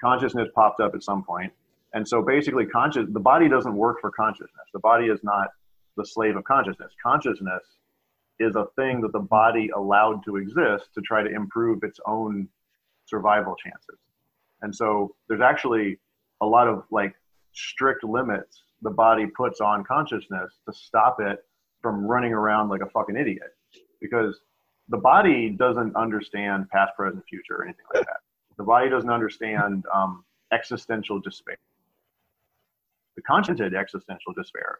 [0.01, 1.53] Consciousness popped up at some point,
[1.94, 4.66] and so basically, conscious the body doesn't work for consciousness.
[4.72, 5.48] The body is not
[5.96, 6.92] the slave of consciousness.
[7.02, 7.62] Consciousness
[8.38, 12.48] is a thing that the body allowed to exist to try to improve its own
[13.05, 13.98] survival chances.
[14.62, 15.98] And so there's actually
[16.40, 17.14] a lot of like
[17.52, 21.44] strict limits the body puts on consciousness to stop it
[21.81, 23.55] from running around like a fucking idiot
[24.00, 24.40] because
[24.88, 28.20] the body doesn't understand past present future or anything like that
[28.57, 31.59] the body doesn't understand um, existential despair
[33.26, 34.78] conscious existential despair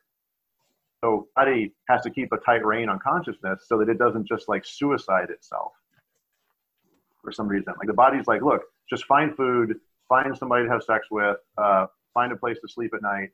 [1.02, 4.48] so body has to keep a tight rein on consciousness so that it doesn't just
[4.48, 5.72] like suicide itself
[7.22, 9.76] for some reason like the body's like look just find food
[10.09, 13.31] find somebody to have sex with uh, find a place to sleep at night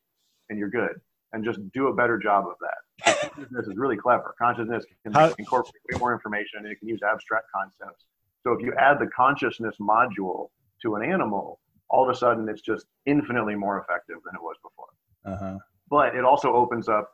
[0.49, 1.01] and you're good.
[1.33, 3.21] And just do a better job of that.
[3.21, 4.35] Consciousness is really clever.
[4.41, 8.05] Consciousness can How, incorporate way more information and it can use abstract concepts.
[8.45, 10.49] So if you add the consciousness module
[10.83, 14.57] to an animal, all of a sudden it's just infinitely more effective than it was
[14.63, 14.89] before.
[15.25, 15.59] Uh-huh.
[15.91, 17.13] But it also opens up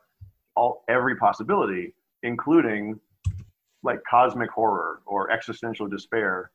[0.55, 2.99] all every possibility, including
[3.83, 6.51] like cosmic horror or existential despair,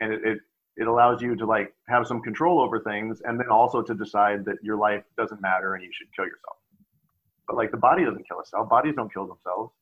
[0.00, 0.38] and it, it
[0.76, 4.44] it allows you to like have some control over things and then also to decide
[4.46, 6.56] that your life doesn't matter and you should kill yourself.
[7.46, 8.68] But like the body doesn't kill itself.
[8.68, 9.72] Bodies don't kill themselves.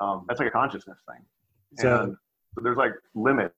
[0.00, 1.24] Um, that's like a consciousness thing.
[1.76, 2.16] So, and
[2.54, 3.54] so there's like limits.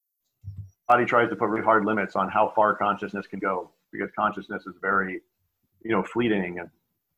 [0.89, 4.67] Body tries to put really hard limits on how far consciousness can go because consciousness
[4.67, 5.21] is very
[5.83, 6.69] you know fleeting and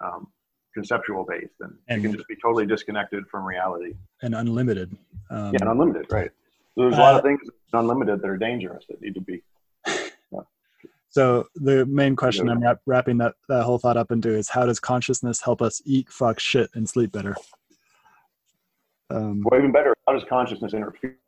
[0.01, 0.29] um,
[0.75, 4.97] conceptual based and, and, you can just be totally disconnected from reality and unlimited
[5.31, 6.31] um, yeah and unlimited right
[6.75, 7.41] so there's a lot of uh, things
[7.73, 9.43] unlimited that are dangerous that need to be.
[9.87, 10.41] Yeah.
[11.11, 14.65] So the main question I'm wrap, wrapping that, that whole thought up into is how
[14.65, 17.37] does consciousness help us eat, fuck, shit, and sleep better?
[19.11, 21.19] Um, well, even better, how does consciousness interfere?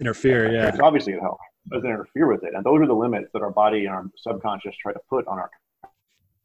[0.00, 0.68] Interfere, yeah.
[0.68, 1.44] It's obviously it helps.
[1.66, 4.04] It doesn't interfere with it, and those are the limits that our body and our
[4.16, 5.48] subconscious try to put on our.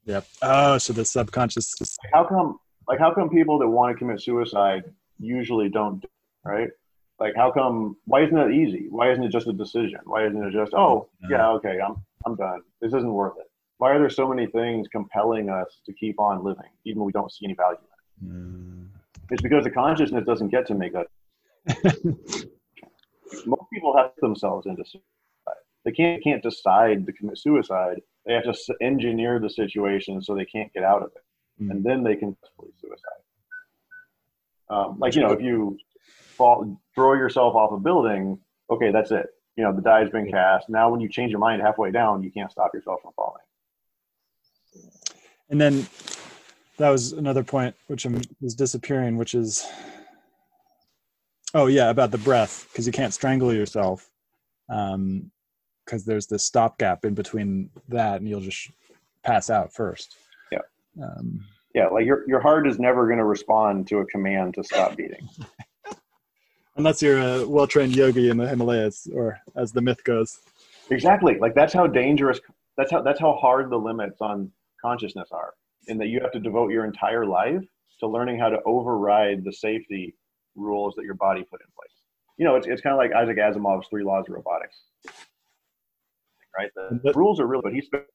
[0.08, 0.26] Yep.
[0.42, 1.76] Oh, so the subconscious.
[2.14, 2.60] How come?
[2.88, 4.86] Like, how come people that want to commit suicide
[5.20, 6.04] usually don't?
[6.46, 6.70] Right?
[7.20, 7.98] Like, how come?
[8.06, 8.88] Why isn't it easy?
[8.90, 10.00] Why isn't it just a decision?
[10.06, 12.62] Why isn't it just, oh, yeah, okay, I'm I'm done.
[12.82, 13.48] This isn't worth it.
[13.80, 17.12] Why are there so many things compelling us to keep on living, even when we
[17.12, 17.78] don't see any value
[18.24, 18.34] in it?
[18.34, 18.88] Mm.
[19.30, 21.08] It's because the consciousness doesn't get to make that.
[23.46, 25.62] Most people have themselves into suicide.
[25.84, 28.02] They can't can't decide to commit suicide.
[28.28, 31.72] They have to engineer the situation so they can't get out of it, mm.
[31.72, 33.24] and then they can fully suicide.
[34.70, 35.78] Um, like you know, if you
[36.36, 38.38] fall, throw yourself off a building,
[38.70, 39.28] okay, that's it.
[39.56, 40.70] You know, the die's been cast.
[40.70, 43.42] Now, when you change your mind halfway down, you can't stop yourself from falling.
[45.50, 45.88] And then
[46.78, 48.06] that was another point which
[48.42, 49.66] is disappearing, which is,
[51.54, 54.10] oh yeah, about the breath because you can't strangle yourself,
[55.88, 58.70] because there's this stopgap in between that, and you'll just
[59.24, 60.18] pass out first.
[60.52, 60.60] Yeah.
[61.02, 64.64] Um, yeah, like your your heart is never going to respond to a command to
[64.64, 65.28] stop beating.
[66.78, 70.40] unless you're a well-trained yogi in the Himalayas, or as the myth goes.
[70.90, 71.38] Exactly.
[71.40, 72.40] Like that's how dangerous.
[72.78, 75.54] That's how that's how hard the limits on consciousness are.
[75.88, 77.64] In that you have to devote your entire life
[78.00, 80.16] to learning how to override the safety
[80.56, 81.94] rules that your body put in place.
[82.38, 84.78] You know, it's it's kind of like Isaac Asimov's three laws of robotics.
[86.58, 86.72] Right.
[86.76, 88.06] The, the rules are real, but he spent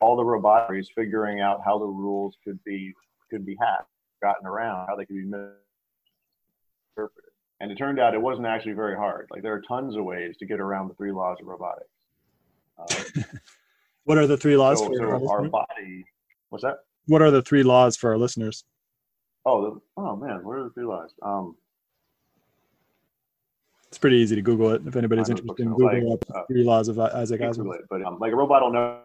[0.00, 2.92] all the robotics figuring out how the rules could be
[3.30, 3.88] could be hacked,
[4.22, 5.54] gotten around, how they could be misinterpreted.
[7.60, 9.26] And it turned out it wasn't actually very hard.
[9.30, 11.88] Like there are tons of ways to get around the three laws of robotics.
[12.78, 13.22] Uh,
[14.04, 16.04] what are the three laws so, for our, body?
[16.50, 16.78] What's that?
[17.06, 18.64] What are the three laws for our listeners?
[19.44, 21.14] Oh, the, oh man, what are the three laws?
[21.22, 21.56] Um,
[23.88, 26.88] it's pretty easy to Google it if anybody's interested in Google like, uh, three laws
[26.88, 27.78] of Isaac Asimov.
[27.90, 29.00] But um, like a robot will know,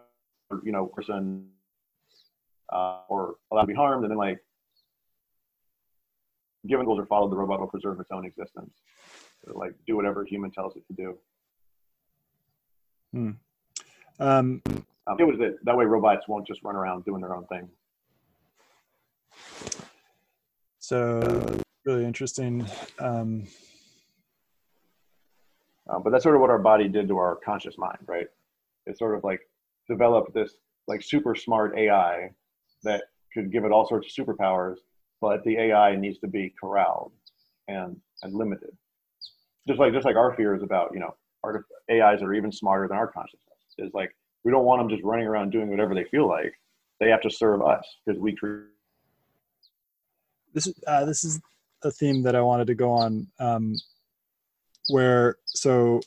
[0.62, 1.48] you know, person
[2.72, 4.38] uh, or allowed to be harmed, and then like
[6.66, 8.74] given goals are followed, the robot will preserve its own existence.
[9.44, 11.18] So, like do whatever human tells it to do.
[13.12, 13.30] Hmm.
[14.20, 14.62] Um,
[15.06, 17.68] Um, it was that that way robots won't just run around doing their own thing.
[20.78, 22.66] So really interesting.
[22.98, 23.46] Um,
[25.90, 28.26] um, but that's sort of what our body did to our conscious mind, right?
[28.86, 29.40] It sort of like
[29.88, 30.54] developed this
[30.86, 32.30] like super smart AI
[32.82, 34.76] that could give it all sorts of superpowers,
[35.20, 37.12] but the AI needs to be corralled
[37.68, 38.70] and and limited.
[39.66, 42.88] Just like just like our fears about you know art AIs that are even smarter
[42.88, 43.40] than our consciousness
[43.78, 44.14] is like
[44.44, 46.52] we don't want them just running around doing whatever they feel like.
[47.00, 48.66] They have to serve us because we create.
[50.52, 51.40] This uh, this is
[51.82, 53.76] a theme that I wanted to go on, um,
[54.88, 56.00] where so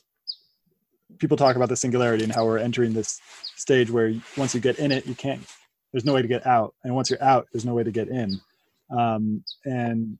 [1.18, 3.20] people talk about the singularity and how we're entering this
[3.56, 5.42] stage where once you get in it, you can't.
[5.92, 8.08] There's no way to get out, and once you're out, there's no way to get
[8.08, 8.40] in.
[8.90, 10.18] Um, and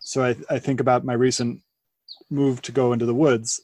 [0.00, 1.60] so I, I think about my recent
[2.30, 3.60] move to go into the woods,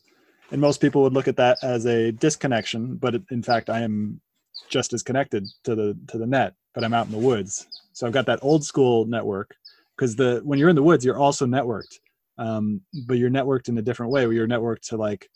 [0.51, 4.21] and most people would look at that as a disconnection, but in fact, I am
[4.69, 7.67] just as connected to the to the net, but I'm out in the woods.
[7.93, 9.55] So I've got that old school network
[9.97, 11.99] because the when you're in the woods, you're also networked,
[12.39, 14.27] um, but you're networked in a different way.
[14.27, 15.29] Where you're networked to like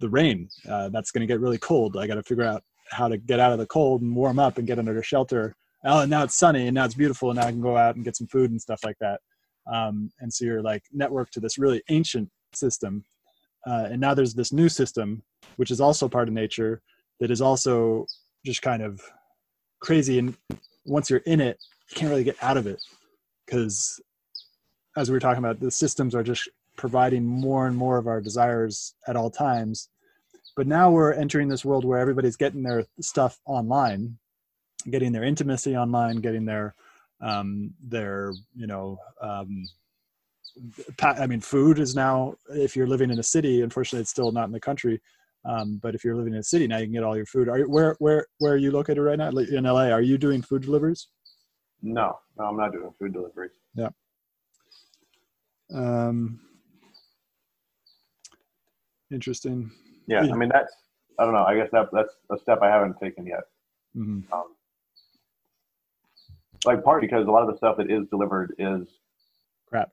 [0.00, 0.48] the rain.
[0.68, 1.96] Uh, that's going to get really cold.
[1.96, 4.58] I got to figure out how to get out of the cold and warm up
[4.58, 5.54] and get under shelter.
[5.84, 7.94] Oh, and now it's sunny and now it's beautiful and now I can go out
[7.94, 9.20] and get some food and stuff like that.
[9.70, 13.04] Um, and so you're like networked to this really ancient system.
[13.66, 15.22] Uh, and now there's this new system,
[15.56, 16.82] which is also part of nature,
[17.20, 18.06] that is also
[18.44, 19.00] just kind of
[19.80, 20.18] crazy.
[20.18, 20.34] And
[20.84, 21.58] once you're in it,
[21.90, 22.80] you can't really get out of it
[23.46, 24.00] because,
[24.96, 28.20] as we were talking about, the systems are just providing more and more of our
[28.20, 29.88] desires at all times.
[30.56, 34.18] But now we're entering this world where everybody's getting their stuff online
[34.88, 36.74] getting their intimacy online getting their
[37.20, 39.66] um, their you know um,
[41.02, 44.46] i mean food is now if you're living in a city unfortunately it's still not
[44.46, 45.00] in the country
[45.44, 47.48] um, but if you're living in a city now you can get all your food.
[47.48, 49.30] Are you, where where where are you located right now?
[49.30, 51.08] In la are you doing food deliveries?
[51.80, 53.52] No no i'm not doing food deliveries.
[53.74, 53.88] Yeah
[55.72, 56.40] um
[59.10, 59.70] interesting
[60.06, 60.72] yeah, yeah, I mean that's
[61.20, 61.44] I don't know.
[61.44, 63.44] I guess that that's a step I haven't taken yet.
[63.94, 64.32] Mm-hmm.
[64.32, 64.54] Um,
[66.64, 68.88] like part because a lot of the stuff that is delivered is
[69.68, 69.90] crap,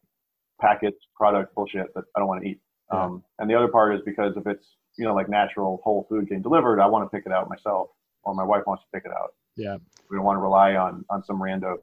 [0.61, 2.61] packets, product bullshit that I don't want to eat.
[2.93, 3.03] Yeah.
[3.03, 4.65] Um, and the other part is because if it's
[4.97, 7.89] you know like natural whole food getting delivered, I want to pick it out myself,
[8.23, 9.33] or my wife wants to pick it out.
[9.57, 9.77] Yeah,
[10.09, 11.75] we don't want to rely on on some rando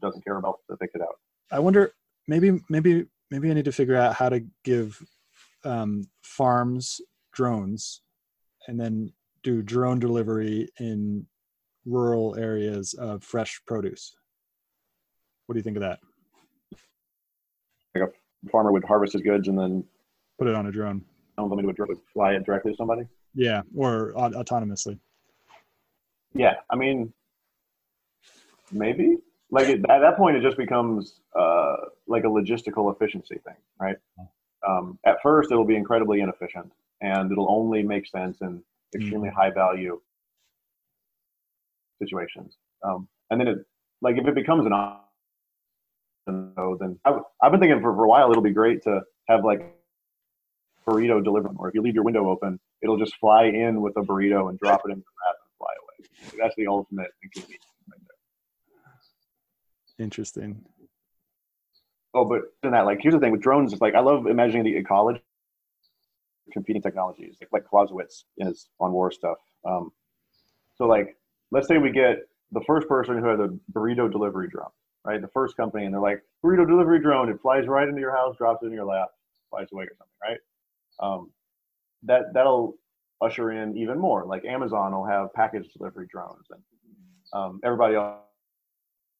[0.00, 1.16] doesn't care about to pick it out.
[1.50, 1.92] I wonder
[2.26, 5.00] maybe maybe maybe I need to figure out how to give
[5.64, 7.00] um, farms
[7.32, 8.02] drones
[8.68, 9.12] and then
[9.42, 11.26] do drone delivery in
[11.84, 14.14] rural areas of fresh produce.
[15.46, 15.98] What do you think of that?
[17.94, 19.84] Like a farmer would harvest his goods and then
[20.38, 21.04] put it on a drone.
[21.36, 21.76] Somebody would
[22.12, 23.02] fly it directly to somebody.
[23.34, 24.98] Yeah, or autonomously.
[26.34, 27.12] Yeah, I mean,
[28.70, 29.18] maybe
[29.50, 31.76] like it, at that point it just becomes uh,
[32.12, 33.96] like a logistical efficiency thing, right?
[34.68, 38.62] um, at first it'll be incredibly inefficient and it'll only make sense in
[38.94, 39.38] extremely mm-hmm.
[39.38, 40.00] high value
[42.00, 42.56] situations.
[42.84, 43.58] Um, and then it,
[44.00, 45.02] like if it becomes an option,
[46.26, 49.74] then I've, I've been thinking for, for a while it'll be great to have like
[50.86, 54.00] burrito delivery, or if you leave your window open, it'll just fly in with a
[54.00, 56.38] burrito and drop it in the wrap and fly away.
[56.40, 58.00] That's the ultimate inconvenience right.
[59.98, 60.64] Interesting.
[62.14, 63.72] Oh, but in that, like, here's the thing with drones.
[63.72, 65.22] It's like I love imagining the ecology,
[66.52, 69.38] competing technologies, like like Clausewitz is on war stuff.
[69.64, 69.92] Um,
[70.74, 71.16] so, like,
[71.50, 72.18] let's say we get
[72.52, 74.70] the first person who has a burrito delivery drone,
[75.04, 75.22] right?
[75.22, 77.30] The first company, and they're like, burrito delivery drone.
[77.30, 79.08] It flies right into your house, drops it in your lap,
[79.48, 80.38] flies away or something, right?
[81.00, 81.30] Um,
[82.04, 82.76] that that'll
[83.22, 84.26] usher in even more.
[84.26, 86.62] Like Amazon will have package delivery drones, and
[87.32, 88.18] um, everybody else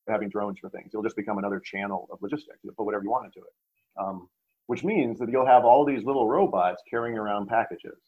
[0.09, 0.91] having drones for things.
[0.93, 2.59] It'll just become another channel of logistics.
[2.63, 3.53] You'll put whatever you want into it,
[4.01, 4.29] um,
[4.67, 7.99] which means that you'll have all these little robots carrying around packages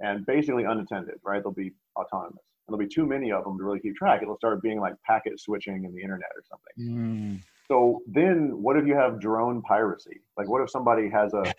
[0.00, 1.42] and basically unattended, right?
[1.42, 2.42] They'll be autonomous.
[2.66, 4.22] And there'll be too many of them to really keep track.
[4.22, 6.94] It'll start being like packet switching in the internet or something.
[6.94, 7.42] Mm.
[7.68, 10.20] So then what if you have drone piracy?
[10.36, 11.54] Like what if somebody has a,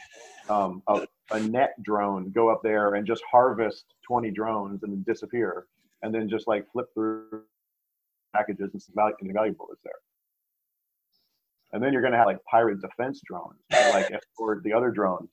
[0.54, 5.68] um, a, a net drone go up there and just harvest 20 drones and disappear
[6.02, 7.44] and then just like flip through
[8.34, 9.94] packages and some value, and valuable is there.
[11.74, 15.30] And then you're going to have like pirate defense drones, like escort the other drones,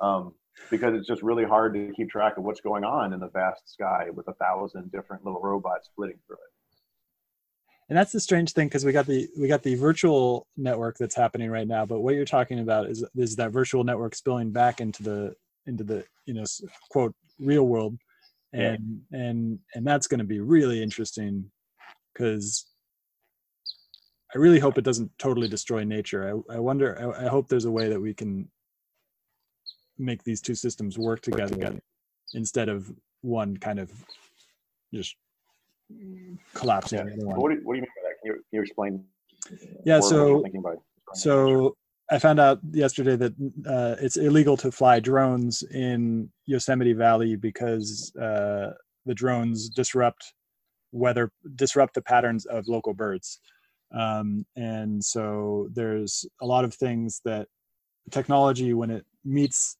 [0.00, 0.32] um,
[0.70, 3.70] because it's just really hard to keep track of what's going on in the vast
[3.70, 6.52] sky with a thousand different little robots flitting through it.
[7.88, 11.14] And that's the strange thing because we got the we got the virtual network that's
[11.14, 14.80] happening right now, but what you're talking about is is that virtual network spilling back
[14.80, 15.34] into the
[15.66, 16.44] into the you know
[16.90, 17.96] quote real world
[18.52, 19.18] and yeah.
[19.18, 21.50] and and that's going to be really interesting
[22.16, 22.66] because
[24.34, 26.42] I really hope it doesn't totally destroy nature.
[26.50, 27.14] I, I wonder.
[27.14, 28.48] I, I, hope there's a way that we can
[29.98, 31.78] make these two systems work together,
[32.34, 32.92] instead of
[33.22, 33.90] one kind of
[34.92, 35.16] just
[36.54, 36.98] collapsing.
[36.98, 37.14] Yeah.
[37.18, 38.14] What, do, what do you mean by that?
[38.22, 39.04] Can you, can you explain?
[39.84, 40.00] Yeah.
[40.00, 40.44] So
[41.14, 41.76] so
[42.10, 43.32] I found out yesterday that
[43.66, 48.72] uh, it's illegal to fly drones in Yosemite Valley because uh,
[49.06, 50.32] the drones disrupt
[50.92, 53.40] weather, disrupt the patterns of local birds.
[53.94, 57.48] Um, and so there's a lot of things that
[58.10, 59.76] technology, when it meets,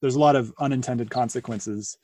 [0.00, 1.96] there's a lot of unintended consequences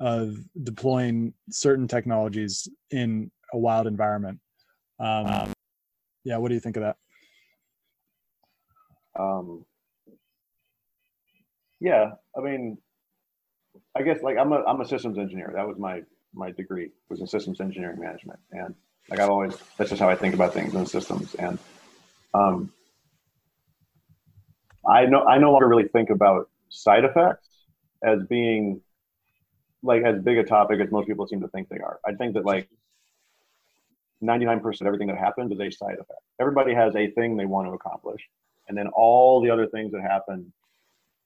[0.00, 4.38] of deploying certain technologies in a wild environment.
[4.98, 5.52] Um,
[6.24, 6.96] yeah, what do you think of that?
[9.18, 9.64] Um,
[11.80, 12.78] yeah, I mean,
[13.96, 15.52] I guess like I'm a I'm a systems engineer.
[15.54, 16.02] That was my
[16.36, 18.74] my degree was in systems engineering management, and
[19.10, 21.34] like I've always that's just how I think about things in systems.
[21.34, 21.58] And
[22.34, 22.72] um,
[24.86, 27.48] I know I no longer really think about side effects
[28.02, 28.80] as being
[29.82, 31.98] like as big a topic as most people seem to think they are.
[32.04, 32.68] I think that like
[34.22, 36.20] 99% of everything that happens is a side effect.
[36.40, 38.22] Everybody has a thing they want to accomplish
[38.68, 40.52] and then all the other things that happened,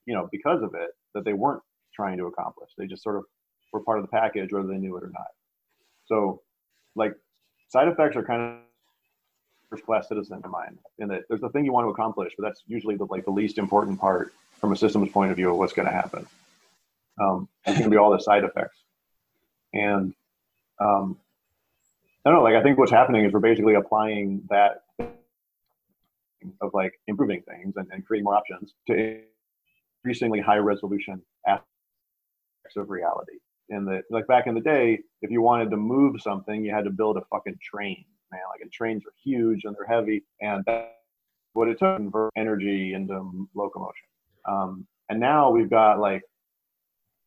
[0.07, 1.63] you know, because of it that they weren't
[1.95, 2.71] trying to accomplish.
[2.77, 3.25] They just sort of
[3.73, 5.29] were part of the package, whether they knew it or not.
[6.07, 6.43] So,
[6.95, 7.15] like,
[7.69, 8.59] side effects are kind of
[9.69, 12.45] first class citizen in mind, in that there's the thing you want to accomplish, but
[12.45, 15.57] that's usually the like the least important part from a systems point of view of
[15.57, 16.27] what's going to happen.
[17.21, 18.79] Um, it's going to be all the side effects,
[19.73, 20.15] and
[20.81, 21.17] um,
[22.25, 22.43] I don't know.
[22.43, 24.83] Like, I think what's happening is we're basically applying that
[26.61, 29.21] of like improving things and, and creating more options to
[30.03, 31.67] increasingly high resolution aspects
[32.77, 33.39] of reality.
[33.71, 36.85] And the like back in the day, if you wanted to move something, you had
[36.85, 38.41] to build a fucking train, man.
[38.53, 40.89] Like and trains are huge and they're heavy, and that's
[41.53, 44.07] what it took to convert energy into locomotion.
[44.49, 46.23] Um, and now we've got like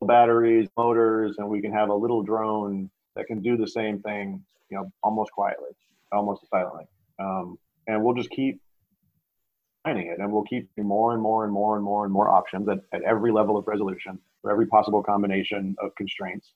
[0.02, 4.44] batteries, motors, and we can have a little drone that can do the same thing,
[4.70, 5.70] you know, almost quietly,
[6.12, 6.86] almost silently.
[7.20, 8.60] Um, and we'll just keep
[9.86, 12.68] defining it, and we'll keep more and more and more and more and more options
[12.68, 16.54] at, at every level of resolution for every possible combination of constraints,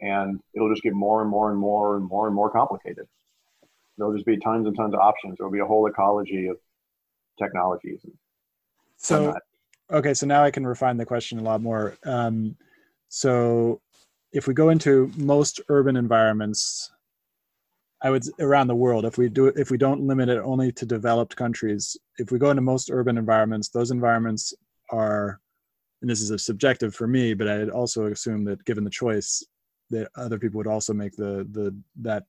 [0.00, 3.06] and it'll just get more and more and more and more and more complicated.
[3.96, 5.36] There'll just be tons and tons of options.
[5.38, 6.58] There'll be a whole ecology of
[7.38, 8.04] technologies.
[8.98, 9.36] so,
[9.90, 11.96] okay, so now I can refine the question a lot more.
[12.04, 12.54] Um,
[13.08, 13.80] so,
[14.32, 16.92] if we go into most urban environments,
[18.02, 19.06] I would around the world.
[19.06, 22.50] If we do if we don't limit it only to developed countries, if we go
[22.50, 24.52] into most urban environments, those environments
[24.90, 25.40] are,
[26.00, 29.44] and this is a subjective for me, but I'd also assume that given the choice,
[29.90, 32.24] that other people would also make the the that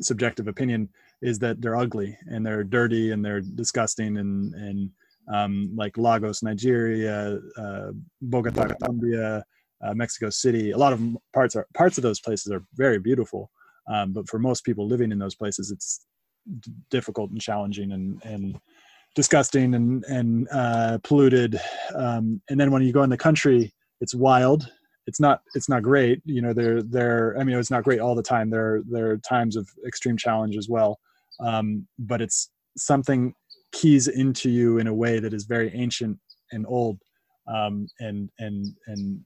[0.00, 0.88] subjective opinion
[1.22, 4.90] is that they're ugly and they're dirty and they're disgusting and and
[5.32, 7.90] um, like Lagos, Nigeria, uh,
[8.22, 9.44] Bogota, Colombia,
[9.84, 10.70] uh, Mexico City.
[10.70, 11.02] A lot of
[11.34, 13.50] parts are parts of those places are very beautiful
[13.88, 16.06] um, but for most people living in those places, it's
[16.60, 18.60] d- difficult and challenging and, and
[19.18, 21.60] disgusting and, and uh, polluted.
[21.96, 24.70] Um, and then when you go in the country, it's wild.
[25.08, 26.22] It's not, it's not great.
[26.24, 28.48] You know, they're, they're, I mean, it's not great all the time.
[28.48, 31.00] There, there are times of extreme challenge as well.
[31.40, 33.34] Um, but it's something
[33.72, 36.16] keys into you in a way that is very ancient
[36.52, 36.96] and old.
[37.52, 39.20] Um, and, and, and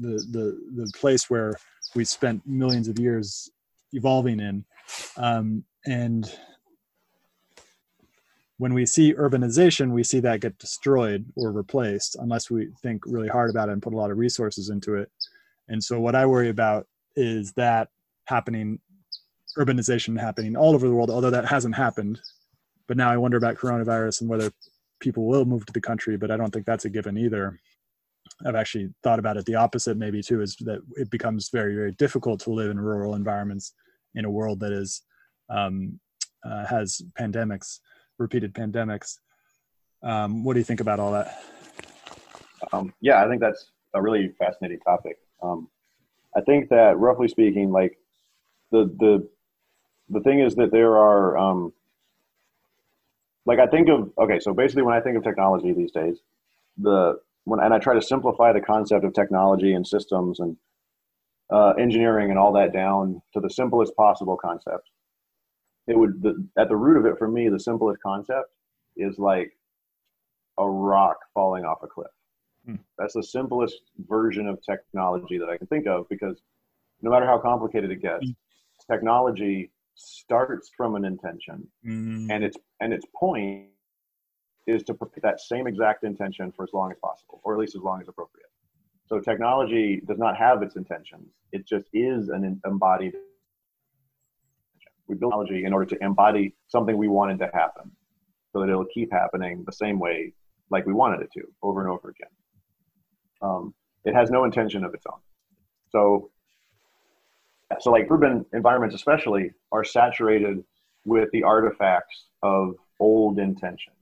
[0.00, 1.54] the, the, the place where
[1.94, 3.48] we spent millions of years
[3.92, 4.64] evolving in.
[5.16, 6.28] Um, and
[8.60, 13.26] when we see urbanization, we see that get destroyed or replaced unless we think really
[13.26, 15.10] hard about it and put a lot of resources into it.
[15.68, 16.86] And so, what I worry about
[17.16, 17.88] is that
[18.26, 18.78] happening,
[19.56, 22.20] urbanization happening all over the world, although that hasn't happened.
[22.86, 24.52] But now I wonder about coronavirus and whether
[25.00, 27.58] people will move to the country, but I don't think that's a given either.
[28.44, 31.92] I've actually thought about it the opposite maybe too is that it becomes very very
[31.92, 33.72] difficult to live in rural environments
[34.14, 35.00] in a world that is
[35.48, 35.98] um,
[36.44, 37.80] uh, has pandemics,
[38.20, 39.18] repeated pandemics.
[40.02, 41.42] Um, what do you think about all that?
[42.72, 45.18] Um, yeah, I think that's a really fascinating topic.
[45.42, 45.68] Um,
[46.36, 47.98] I think that roughly speaking, like
[48.70, 49.28] the the
[50.10, 51.72] the thing is that there are um,
[53.46, 56.18] like I think of okay, so basically when I think of technology these days,
[56.78, 60.56] the when and I try to simplify the concept of technology and systems and
[61.50, 64.88] uh, engineering and all that down to the simplest possible concept.
[65.90, 68.50] It would the, at the root of it for me, the simplest concept
[68.96, 69.52] is like
[70.58, 72.10] a rock falling off a cliff.
[72.64, 72.76] Hmm.
[72.98, 76.40] That's the simplest version of technology that I can think of because
[77.02, 78.92] no matter how complicated it gets, hmm.
[78.92, 79.70] technology
[80.00, 82.26] starts from an intention mm.
[82.30, 83.66] and its and its point
[84.66, 87.76] is to put that same exact intention for as long as possible or at least
[87.76, 88.48] as long as appropriate
[89.06, 93.12] so technology does not have its intentions it just is an embodied
[95.10, 97.90] we build technology in order to embody something we wanted to happen
[98.52, 100.32] so that it'll keep happening the same way
[100.70, 102.28] like we wanted it to over and over again.
[103.42, 105.18] Um, it has no intention of its own.
[105.90, 106.30] So
[107.80, 110.64] so like urban environments especially are saturated
[111.04, 113.96] with the artifacts of old intentions.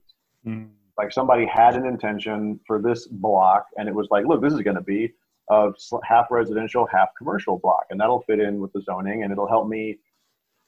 [0.47, 0.69] Mm.
[0.97, 4.61] like somebody had an intention for this block and it was like look this is
[4.61, 5.11] going to be
[5.49, 5.69] a
[6.03, 9.67] half residential half commercial block and that'll fit in with the zoning and it'll help
[9.67, 9.97] me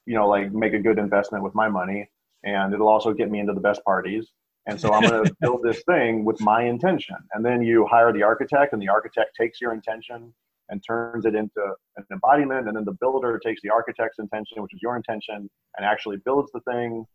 [0.05, 2.09] you know like make a good investment with my money
[2.43, 4.31] and it'll also get me into the best parties
[4.67, 8.11] and so i'm going to build this thing with my intention and then you hire
[8.11, 10.33] the architect and the architect takes your intention
[10.71, 11.61] and turns it into
[11.97, 12.67] an embodiment.
[12.67, 16.49] And then the builder takes the architect's intention, which is your intention, and actually builds
[16.53, 17.05] the thing.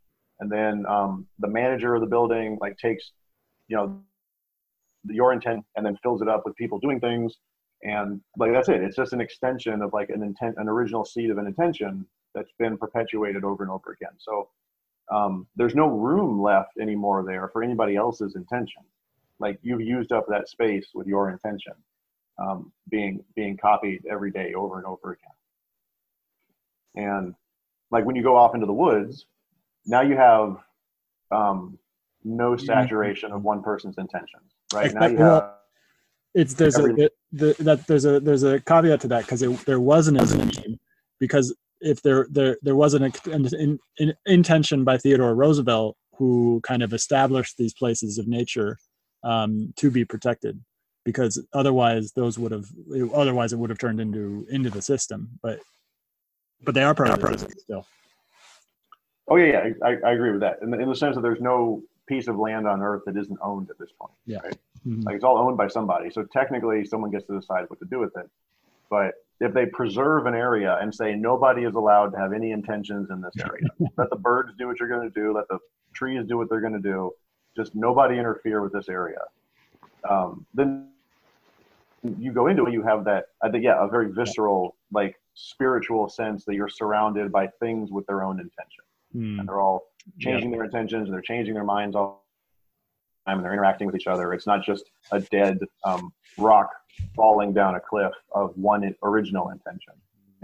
[0.41, 3.13] And then um, the manager of the building like takes,
[3.69, 4.01] you know,
[5.05, 7.35] your intent and then fills it up with people doing things.
[7.83, 8.83] And like that's it.
[8.83, 12.07] It's just an extension of like an intent, an original seed of an intention
[12.37, 14.13] that's been perpetuated over and over again.
[14.19, 14.49] So
[15.11, 18.83] um, there's no room left anymore there for anybody else's intention.
[19.41, 21.73] Like you've used up that space with your intention
[22.39, 27.07] um, being being copied every day over and over again.
[27.09, 27.35] And
[27.91, 29.27] like when you go off into the woods,
[29.87, 30.59] now you have
[31.31, 31.79] um,
[32.25, 32.67] no mm-hmm.
[32.67, 34.93] saturation of one person's intentions, right?
[34.93, 35.53] Now you have
[36.35, 36.83] it's there's a
[37.33, 40.79] the, that there's a there's a caveat to that because there wasn't an intention
[41.19, 41.55] because
[41.87, 46.93] if there there there wasn't an, an, an intention by Theodore Roosevelt who kind of
[46.93, 48.79] established these places of nature
[49.23, 50.61] um, to be protected
[51.05, 52.67] because otherwise those would have
[53.15, 55.61] otherwise it would have turned into into the system but
[56.65, 57.87] but they are part of the system still
[59.29, 61.41] oh yeah, yeah I, I agree with that in the, in the sense that there's
[61.41, 64.59] no piece of land on earth that isn't owned at this point yeah right?
[64.87, 65.03] mm-hmm.
[65.03, 68.01] like it's all owned by somebody so technically someone gets to decide what to do
[68.01, 68.29] with it
[68.91, 73.11] but if they preserve an area and say nobody is allowed to have any intentions
[73.11, 73.67] in this area
[73.99, 75.59] let the birds do what you're going to do let the
[75.95, 77.11] trees do what they're going to do
[77.57, 79.19] just nobody interfere with this area
[80.09, 80.89] um, then
[82.19, 86.09] you go into it, you have that, I think, yeah, a very visceral, like spiritual
[86.09, 88.85] sense that you're surrounded by things with their own intention.
[89.15, 89.41] Mm.
[89.41, 89.89] And they're all
[90.21, 92.26] changing their intentions and they're changing their minds all
[93.27, 94.33] and they're interacting with each other.
[94.33, 96.71] It's not just a dead um, rock
[97.15, 99.93] falling down a cliff of one original intention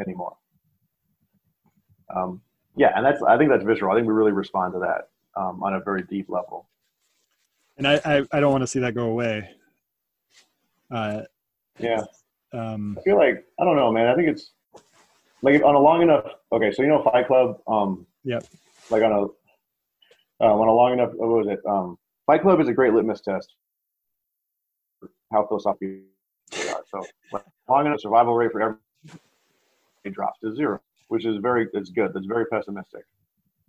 [0.00, 0.36] anymore.
[2.14, 2.40] Um,
[2.76, 3.92] yeah, and that's I think that's visceral.
[3.92, 5.08] I think we really respond to that
[5.40, 6.68] um, on a very deep level.
[7.78, 9.48] And I, I, I don't want to see that go away.
[10.90, 11.22] Uh,
[11.78, 12.02] yeah.
[12.52, 14.08] Um, I feel like I don't know, man.
[14.08, 14.52] I think it's
[15.42, 16.26] like on a long enough.
[16.52, 17.60] Okay, so you know Fight Club.
[17.66, 18.44] Um, yep.
[18.90, 19.22] Like on a
[20.44, 21.10] uh, on a long enough.
[21.14, 21.60] What was it?
[21.66, 21.98] Um,
[22.32, 23.56] Fight Club is a great litmus test
[24.98, 25.98] for how philosophical
[26.50, 26.82] they are.
[26.90, 27.04] So
[27.68, 28.76] long enough survival rate for every
[30.04, 32.14] it drops to zero, which is very it's good.
[32.14, 33.04] That's very pessimistic.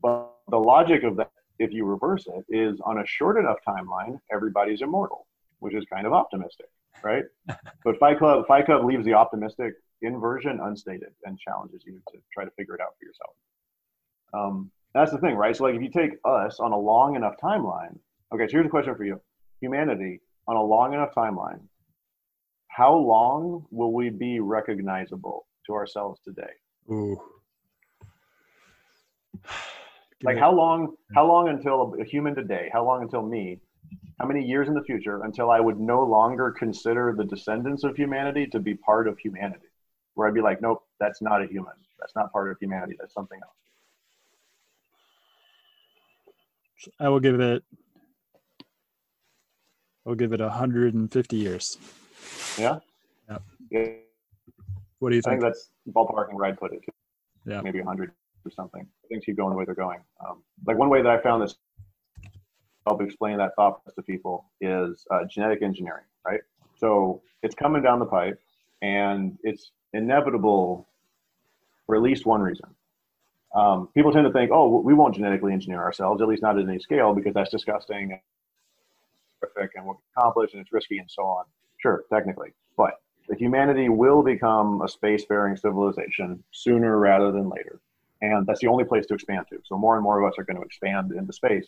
[0.02, 4.18] But the logic of that, if you reverse it, is on a short enough timeline,
[4.32, 5.28] everybody's immortal,
[5.60, 6.68] which is kind of optimistic
[7.04, 7.24] right?
[7.84, 12.46] but Fight Club, Fight Club leaves the optimistic inversion unstated and challenges you to try
[12.46, 13.36] to figure it out for yourself.
[14.34, 15.54] Um, that's the thing, right?
[15.54, 17.98] So, like, if you take us on a long enough timeline,
[18.32, 18.48] okay.
[18.48, 19.20] So here's a question for you:
[19.62, 21.62] Humanity on a long enough timeline,
[22.68, 26.52] how long will we be recognizable to ourselves today?
[26.92, 27.20] Ooh.
[30.24, 30.96] like how long?
[31.16, 32.70] How long until a human today?
[32.72, 33.60] How long until me
[34.20, 37.96] how many years in the future until I would no longer consider the descendants of
[37.96, 39.68] humanity to be part of humanity?
[40.14, 41.74] Where I'd be like, nope, that's not a human.
[42.00, 42.96] That's not part of humanity.
[43.00, 43.52] That's something else.
[47.00, 47.64] I will give it.
[50.06, 51.78] I'll give it 150 years.
[52.58, 52.80] Yeah.
[53.30, 53.38] Yeah.
[53.72, 53.88] yeah.
[55.00, 55.32] What do you think?
[55.32, 56.82] I think that's ballparking where I'd put it.
[57.46, 57.62] Yeah.
[57.62, 58.12] Maybe 100
[58.46, 58.86] or something.
[59.10, 60.00] Things keep going the way they're going.
[60.26, 61.56] Um, like one way that I found this
[62.86, 66.42] help explain that thought to people is uh, genetic engineering, right?
[66.76, 68.40] So it's coming down the pipe,
[68.82, 70.88] and it's inevitable
[71.86, 72.68] for at least one reason.
[73.56, 76.68] Um, people tend to think, oh, we won't genetically engineer ourselves, at least not at
[76.68, 78.20] any scale, because that's disgusting
[79.56, 81.46] and and what we accomplish, and it's risky and so on.
[81.78, 87.80] Sure, technically, but the humanity will become a spacefaring civilization sooner rather than later,
[88.22, 89.60] and that's the only place to expand to.
[89.66, 91.68] So more and more of us are going to expand into space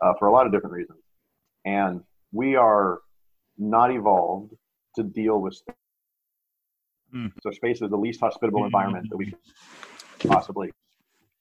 [0.00, 0.98] uh, for a lot of different reasons.
[1.64, 2.02] And
[2.32, 3.00] we are
[3.58, 4.54] not evolved
[4.96, 5.74] to deal with space.
[7.14, 7.32] Mm.
[7.42, 9.26] So space is the least hospitable environment that we
[10.18, 10.72] can possibly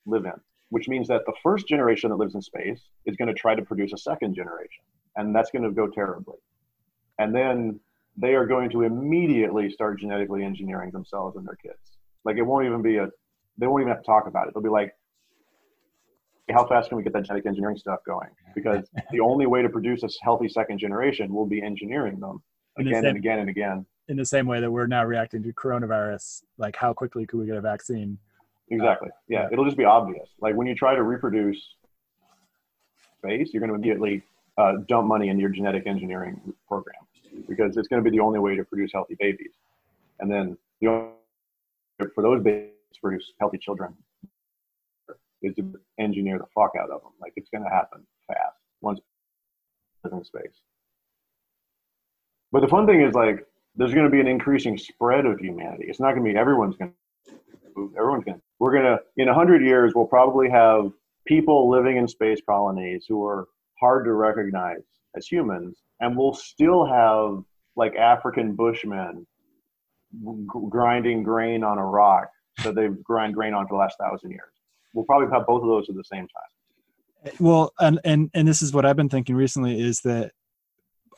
[0.06, 0.34] live in,
[0.70, 3.62] which means that the first generation that lives in space is going to try to
[3.62, 4.84] produce a second generation,
[5.16, 6.38] and that's going to go terribly.
[7.20, 7.80] And then
[8.18, 11.98] they are going to immediately start genetically engineering themselves and their kids.
[12.24, 13.08] Like it won't even be a,
[13.58, 14.54] they won't even have to talk about it.
[14.54, 14.94] They'll be like,
[16.50, 18.30] how fast can we get that genetic engineering stuff going?
[18.56, 22.42] Because the only way to produce a healthy second generation will be engineering them
[22.78, 23.86] again and again and again.
[24.08, 27.46] In the same way that we're now reacting to coronavirus, like how quickly could we
[27.46, 28.18] get a vaccine?
[28.70, 29.10] Exactly.
[29.10, 30.30] Uh, yeah, it'll just be obvious.
[30.40, 31.62] Like when you try to reproduce
[33.18, 34.24] space, you're going to immediately
[34.58, 36.96] uh, dump money into your genetic engineering program
[37.48, 39.52] because it's going to be the only way to produce healthy babies.
[40.20, 41.12] And then the only
[42.16, 43.94] for those babies to produce healthy children
[45.42, 47.12] is to engineer the fuck out of them.
[47.20, 49.00] Like it's going to happen fast once
[50.12, 50.62] in space.
[52.52, 53.46] But the fun thing is like
[53.76, 55.86] there's going to be an increasing spread of humanity.
[55.88, 59.32] It's not going to be everyone's going to everyone's going we're going to in a
[59.32, 60.92] 100 years we'll probably have
[61.26, 63.48] people living in space colonies who are
[63.82, 64.82] hard to recognize
[65.16, 67.44] as humans and we'll still have
[67.76, 69.26] like African bushmen
[70.70, 72.30] grinding grain on a rock
[72.64, 74.52] that they've grind grain on for the last thousand years.
[74.94, 77.34] We'll probably have both of those at the same time.
[77.40, 80.32] Well, and and and this is what I've been thinking recently is that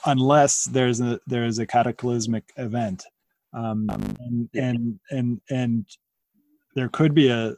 [0.05, 3.05] unless there's a there's a cataclysmic event,
[3.53, 3.88] um,
[4.20, 5.86] and and and and
[6.76, 7.55] there could be a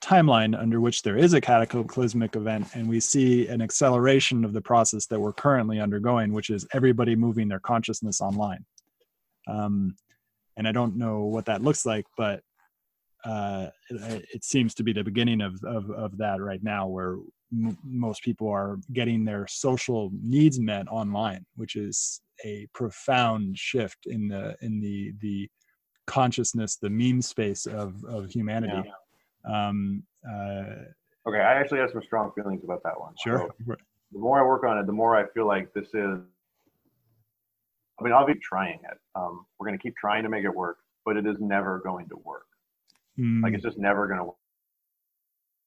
[0.00, 4.60] timeline under which there is a cataclysmic event and we see an acceleration of the
[4.60, 8.64] process that we're currently undergoing which is everybody moving their consciousness online.
[9.48, 9.96] Um,
[10.56, 12.42] and i don't know what that looks like but
[13.24, 17.16] uh, it, it, seems to be the beginning of, of, of that right now where
[17.52, 24.06] m- most people are getting their social needs met online which is a profound shift
[24.06, 25.48] in the in the the
[26.06, 28.82] consciousness the meme space of of humanity.
[28.84, 28.92] Yeah
[29.44, 30.64] um, uh,
[31.26, 33.14] okay, I actually have some strong feelings about that one.
[33.22, 33.48] Sure.
[33.66, 33.76] So
[34.12, 36.18] the more I work on it, the more I feel like this is.
[38.00, 38.98] I mean, I'll be trying it.
[39.16, 42.08] Um, we're going to keep trying to make it work, but it is never going
[42.10, 42.46] to work.
[43.18, 43.42] Mm.
[43.42, 44.36] Like it's just never going to work.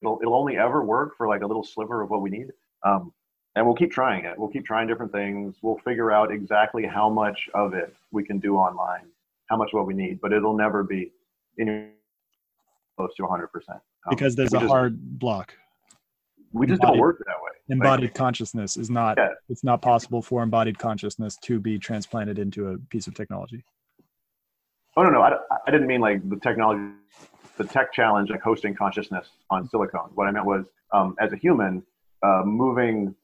[0.02, 2.48] It'll, it'll only ever work for like a little sliver of what we need.
[2.84, 3.12] Um,
[3.56, 4.38] and we'll keep trying it.
[4.38, 5.58] We'll keep trying different things.
[5.62, 9.08] We'll figure out exactly how much of it we can do online,
[9.48, 11.12] how much what we need, but it'll never be
[11.58, 11.92] in
[12.98, 13.46] close to 100%.
[13.70, 13.80] Um,
[14.10, 15.54] because there's a just, hard block.
[16.54, 17.52] We just embodied, don't work that way.
[17.70, 19.30] Embodied like, consciousness is not, yeah.
[19.50, 23.64] it's not possible for embodied consciousness to be transplanted into a piece of technology.
[24.98, 25.22] Oh, no, no.
[25.22, 25.34] I,
[25.68, 26.94] I didn't mean like the technology,
[27.58, 30.02] the tech challenge, like hosting consciousness on silicon.
[30.16, 31.84] What I meant was, um, as a human,
[32.24, 33.16] uh, moving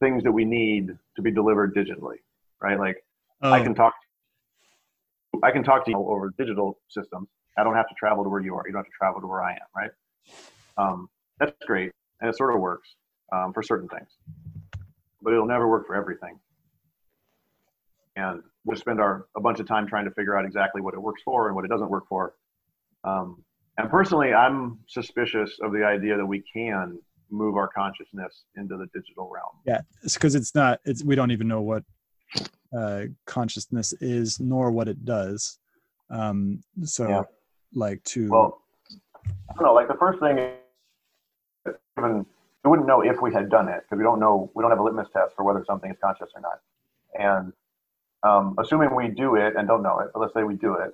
[0.00, 2.16] things that we need to be delivered digitally,
[2.60, 2.78] right?
[2.78, 3.04] Like
[3.42, 3.52] oh.
[3.52, 3.94] I can talk,
[5.42, 8.40] I can talk to you over digital systems, I don't have to travel to where
[8.40, 8.62] you are.
[8.66, 9.90] You don't have to travel to where I am, right?
[10.76, 12.94] Um, that's great, and it sort of works
[13.32, 14.08] um, for certain things,
[15.22, 16.38] but it'll never work for everything.
[18.16, 21.00] And we'll spend our a bunch of time trying to figure out exactly what it
[21.00, 22.34] works for and what it doesn't work for.
[23.04, 23.42] Um,
[23.78, 26.98] and personally, I'm suspicious of the idea that we can
[27.30, 29.52] move our consciousness into the digital realm.
[29.66, 30.80] Yeah, it's because it's not.
[30.84, 31.84] It's we don't even know what
[32.76, 35.58] uh, consciousness is nor what it does.
[36.08, 37.22] Um, so yeah
[37.74, 38.62] like to well
[39.24, 42.24] i don't know like the first thing is even
[42.64, 44.80] we wouldn't know if we had done it because we don't know we don't have
[44.80, 46.60] a litmus test for whether something is conscious or not.
[47.14, 47.52] And
[48.22, 50.92] um, assuming we do it and don't know it but let's say we do it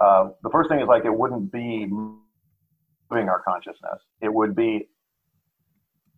[0.00, 4.00] uh, the first thing is like it wouldn't be moving our consciousness.
[4.22, 4.88] It would be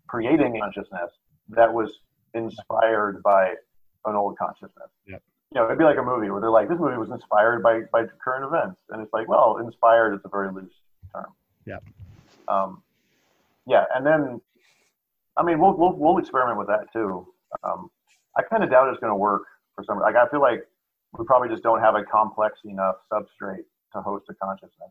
[0.07, 1.11] creating consciousness
[1.49, 1.91] that was
[2.35, 3.55] inspired by
[4.05, 4.89] an old consciousness.
[5.07, 5.23] Yep
[5.53, 7.83] you know, it'd be like a movie where they're like, this movie was inspired by,
[7.93, 8.81] by current events.
[8.89, 10.73] And it's like, well, inspired is a very loose
[11.13, 11.27] term.
[11.67, 11.77] Yeah.
[12.49, 12.83] Um,
[13.67, 13.85] yeah.
[13.95, 14.41] And then,
[15.37, 17.27] I mean, we'll, we'll, we'll experiment with that too.
[17.63, 17.91] Um,
[18.35, 19.43] I kind of doubt it's going to work
[19.75, 20.67] for some, like, I feel like
[21.19, 24.91] we probably just don't have a complex enough substrate to host a consciousness.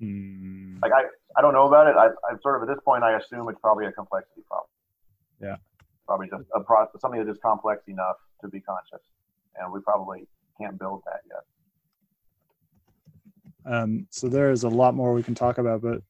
[0.00, 0.80] Mm.
[0.80, 1.02] Like, I,
[1.36, 1.96] I don't know about it.
[1.96, 4.70] I, I'm sort of at this point, I assume it's probably a complexity problem.
[5.42, 5.56] Yeah.
[6.06, 9.00] Probably just a process, something that is complex enough to be conscious
[9.58, 10.26] and we probably
[10.60, 11.42] can't build that yet.
[13.72, 16.00] Um, so there is a lot more we can talk about, but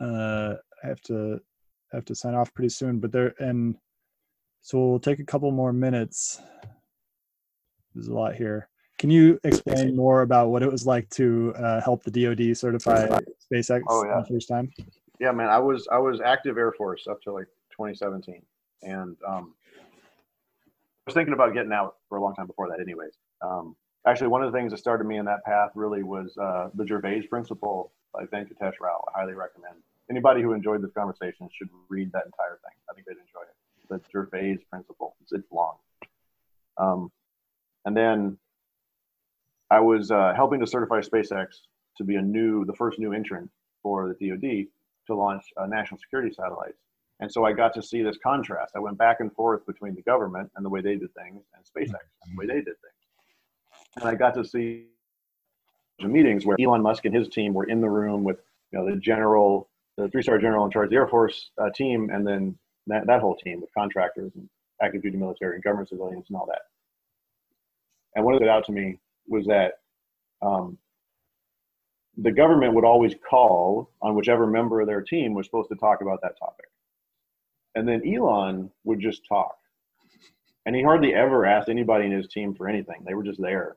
[0.00, 1.40] uh, I have to
[1.92, 3.00] have to sign off pretty soon.
[3.00, 3.76] But there and
[4.60, 6.40] so we'll take a couple more minutes.
[7.94, 8.68] There's a lot here.
[8.98, 13.08] Can you explain more about what it was like to uh, help the DoD certify
[13.52, 14.20] SpaceX oh, yeah.
[14.20, 14.70] the first time?
[15.20, 18.42] Yeah, man, I was I was active Air Force up to like 2017,
[18.82, 19.54] and um,
[21.06, 23.14] was thinking about getting out for a long time before that, anyways.
[23.42, 23.76] Um,
[24.06, 26.86] actually, one of the things that started me in that path really was uh, the
[26.86, 29.04] Gervais Principle by Venkatesh Rao.
[29.14, 29.76] I highly recommend.
[30.10, 32.76] Anybody who enjoyed this conversation should read that entire thing.
[32.90, 33.54] I think they'd enjoy it.
[33.88, 35.16] The Gervais Principle.
[35.22, 35.76] It's, it's long.
[36.78, 37.12] Um,
[37.84, 38.38] and then
[39.70, 41.46] I was uh, helping to certify SpaceX
[41.98, 43.50] to be a new, the first new entrant
[43.82, 44.66] for the DoD
[45.06, 46.78] to launch uh, national security satellites.
[47.20, 48.72] And so I got to see this contrast.
[48.76, 51.64] I went back and forth between the government and the way they did things and
[51.64, 53.04] SpaceX and the way they did things.
[53.96, 54.86] And I got to see
[56.00, 58.38] meetings where Elon Musk and his team were in the room with
[58.72, 62.10] you know the general, the three-star general in charge of the Air Force uh, team,
[62.12, 62.58] and then
[62.88, 64.48] that, that whole team with contractors and
[64.82, 66.62] active duty military and government civilians and all that.
[68.16, 68.98] And what it stood out to me
[69.28, 69.74] was that
[70.42, 70.76] um,
[72.16, 76.00] the government would always call on whichever member of their team was supposed to talk
[76.00, 76.66] about that topic.
[77.74, 79.56] And then Elon would just talk.
[80.66, 83.02] And he hardly ever asked anybody in his team for anything.
[83.04, 83.76] They were just there.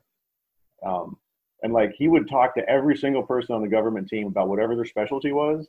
[0.86, 1.18] Um,
[1.64, 4.76] and like he would talk to every single person on the government team about whatever
[4.76, 5.68] their specialty was,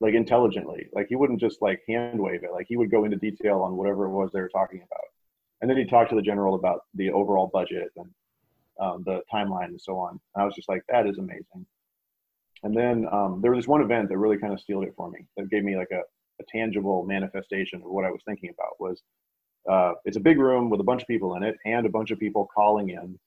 [0.00, 0.88] like intelligently.
[0.92, 2.52] Like he wouldn't just like hand wave it.
[2.52, 5.04] Like he would go into detail on whatever it was they were talking about.
[5.60, 8.10] And then he'd talk to the general about the overall budget and
[8.78, 10.20] um, the timeline and so on.
[10.34, 11.66] And I was just like, that is amazing.
[12.62, 15.10] And then um, there was this one event that really kind of sealed it for
[15.10, 15.26] me.
[15.36, 16.00] That gave me like a,
[16.40, 18.80] a tangible manifestation of what I was thinking about.
[18.80, 19.02] Was
[19.70, 22.10] uh, it's a big room with a bunch of people in it and a bunch
[22.10, 23.18] of people calling in.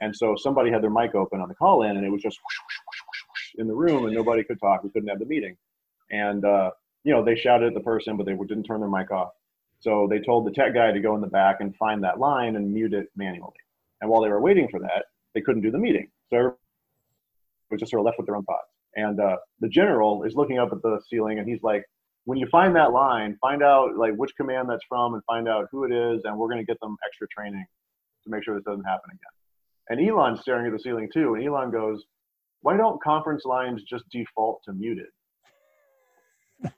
[0.00, 2.38] And so somebody had their mic open on the call in, and it was just
[2.38, 4.82] whoosh, whoosh, whoosh, in the room, and nobody could talk.
[4.82, 5.56] We couldn't have the meeting.
[6.10, 6.70] And uh,
[7.04, 9.32] you know, they shouted at the person, but they didn't turn their mic off.
[9.80, 12.56] So they told the tech guy to go in the back and find that line
[12.56, 13.52] and mute it manually.
[14.00, 15.04] And while they were waiting for that,
[15.34, 16.08] they couldn't do the meeting.
[16.30, 16.56] So everyone
[17.70, 18.70] was just sort of left with their own thoughts.
[18.96, 21.84] And uh, the general is looking up at the ceiling and he's like,
[22.24, 25.68] when you find that line, find out like which command that's from and find out
[25.70, 27.64] who it is, and we're going to get them extra training
[28.24, 29.18] to make sure this doesn't happen again.
[29.90, 32.04] And Elon's staring at the ceiling too, and Elon goes,
[32.62, 35.06] "Why don't conference lines just default to muted?"
[36.62, 36.72] and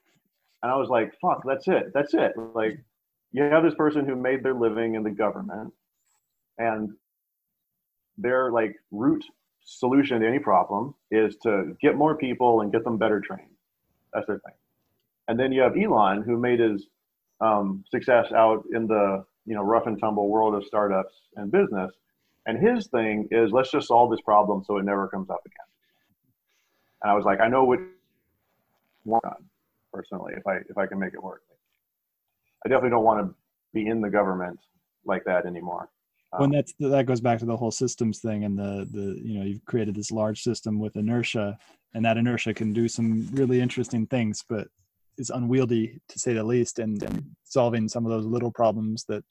[0.63, 1.93] I was like, "Fuck, that's it.
[1.95, 2.83] That's it." Like,
[3.31, 5.73] you have this person who made their living in the government,
[6.59, 6.91] and
[8.19, 9.25] their like root
[9.65, 13.51] solution to any problem is to get more people and get them better trained.
[14.13, 14.55] That's their thing.
[15.29, 16.87] And then you have Elon, who made his
[17.41, 21.93] um, success out in the you know rough and tumble world of startups and business.
[22.47, 25.57] And his thing is let's just solve this problem so it never comes up again.
[27.03, 27.81] And I was like, I know what
[29.05, 29.20] one
[29.93, 31.43] personally if I if I can make it work.
[32.64, 33.35] I definitely don't want to
[33.72, 34.59] be in the government
[35.05, 35.89] like that anymore
[36.39, 39.45] when that's that goes back to the whole systems thing and the the you know
[39.45, 41.59] you've created this large system with inertia
[41.95, 44.68] and that inertia can do some really interesting things but
[45.19, 49.25] is unwieldy to say the least and, and solving some of those little problems that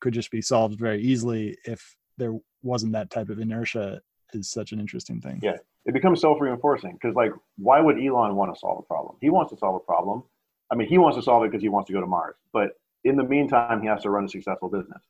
[0.00, 4.00] could just be solved very easily if there wasn't that type of inertia
[4.32, 8.52] is such an interesting thing yeah it becomes self-reinforcing because like why would elon want
[8.52, 10.22] to solve a problem he wants to solve a problem
[10.70, 12.70] i mean he wants to solve it because he wants to go to mars but
[13.04, 15.02] in the meantime he has to run a successful business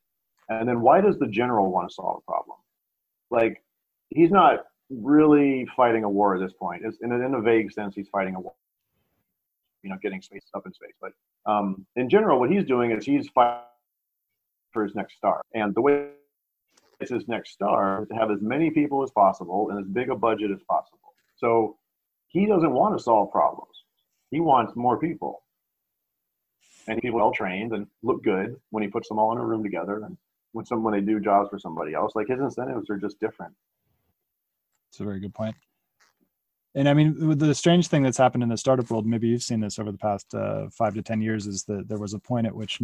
[0.50, 2.58] and then why does the general want to solve a problem?
[3.30, 3.62] Like,
[4.10, 6.82] he's not really fighting a war at this point.
[6.84, 8.54] It's, in, in a vague sense, he's fighting a war.
[9.82, 10.94] You know, getting space up in space.
[11.00, 11.12] But
[11.50, 13.64] um, in general, what he's doing is he's fighting
[14.72, 15.40] for his next star.
[15.54, 16.08] And the way
[17.00, 20.10] it's his next star is to have as many people as possible and as big
[20.10, 20.98] a budget as possible.
[21.36, 21.78] So
[22.28, 23.84] he doesn't want to solve problems.
[24.30, 25.42] He wants more people.
[26.86, 29.62] And people well trained and look good when he puts them all in a room
[29.62, 30.16] together and
[30.52, 32.12] when some when they do jobs for somebody else.
[32.14, 33.54] Like his incentives are just different.
[34.90, 35.56] It's a very good point.
[36.74, 39.60] And I mean, the strange thing that's happened in the startup world, maybe you've seen
[39.60, 42.46] this over the past uh, five to ten years, is that there was a point
[42.46, 42.80] at which,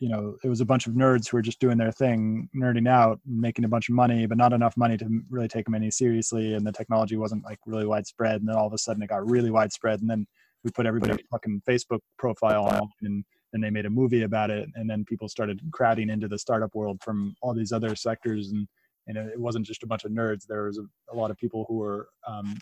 [0.00, 2.88] you know, it was a bunch of nerds who were just doing their thing, nerding
[2.88, 5.90] out, making a bunch of money, but not enough money to really take them any
[5.90, 8.40] seriously, and the technology wasn't like really widespread.
[8.40, 10.26] And then all of a sudden, it got really widespread, and then
[10.62, 14.68] we put everybody's fucking Facebook profile on, and then they made a movie about it
[14.74, 18.66] and then people started crowding into the startup world from all these other sectors and
[19.08, 21.64] and it wasn't just a bunch of nerds there was a, a lot of people
[21.68, 22.56] who were um,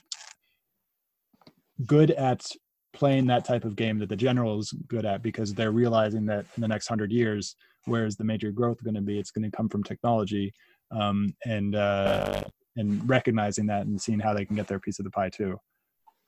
[1.87, 2.45] good at
[2.93, 6.45] playing that type of game that the general is good at because they're realizing that
[6.57, 7.55] in the next hundred years
[7.87, 10.53] where is the major growth going to be it's going to come from technology
[10.91, 12.43] um, and uh,
[12.77, 15.57] and recognizing that and seeing how they can get their piece of the pie too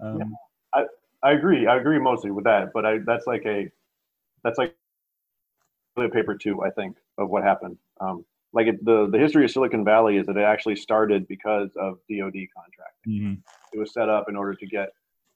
[0.01, 0.25] um, yeah.
[0.75, 3.69] I, I agree i agree mostly with that but i that's like a
[4.45, 4.75] that's like
[5.97, 7.77] a paper two, I think, of what happened.
[8.01, 11.71] Um, like it, the the history of Silicon Valley is that it actually started because
[11.77, 13.09] of DoD contracting.
[13.09, 13.33] Mm-hmm.
[13.73, 14.91] It was set up in order to get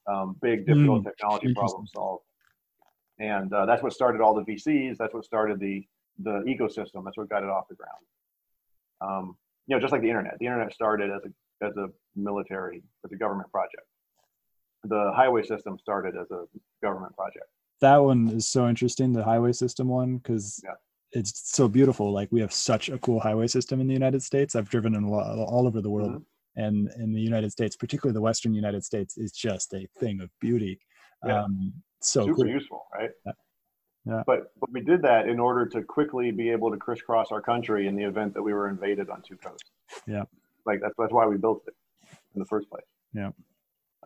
[0.09, 1.09] um, big, difficult mm-hmm.
[1.09, 2.25] technology problem solved,
[3.19, 4.97] and uh, that's what started all the VCs.
[4.99, 5.85] That's what started the
[6.19, 7.05] the ecosystem.
[7.05, 8.05] That's what got it off the ground.
[9.01, 9.37] Um,
[9.67, 10.39] you know, just like the internet.
[10.39, 13.87] The internet started as a as a military, as a government project.
[14.85, 16.45] The highway system started as a
[16.83, 17.47] government project.
[17.81, 20.75] That one is so interesting, the highway system one, because Yeah.
[21.13, 22.13] it's so beautiful.
[22.13, 24.55] Like we have such a cool highway system in the United States.
[24.55, 26.25] I've driven in all over the world, Mhm.
[26.57, 30.31] And in the United States, particularly the Western United States, is just a thing of
[30.41, 30.79] beauty.
[31.25, 31.45] Yeah.
[31.45, 32.47] Um, so super cool.
[32.47, 33.11] useful, right?
[33.25, 33.33] Yeah.
[34.07, 34.23] Yeah.
[34.27, 37.89] But but we did that in order to quickly be able to crisscross our country
[37.89, 39.71] in the event that we were invaded on two coasts.
[40.07, 40.23] Yeah.
[40.65, 41.75] Like that's that's why we built it
[42.35, 42.85] in the first place.
[43.13, 43.31] Yeah.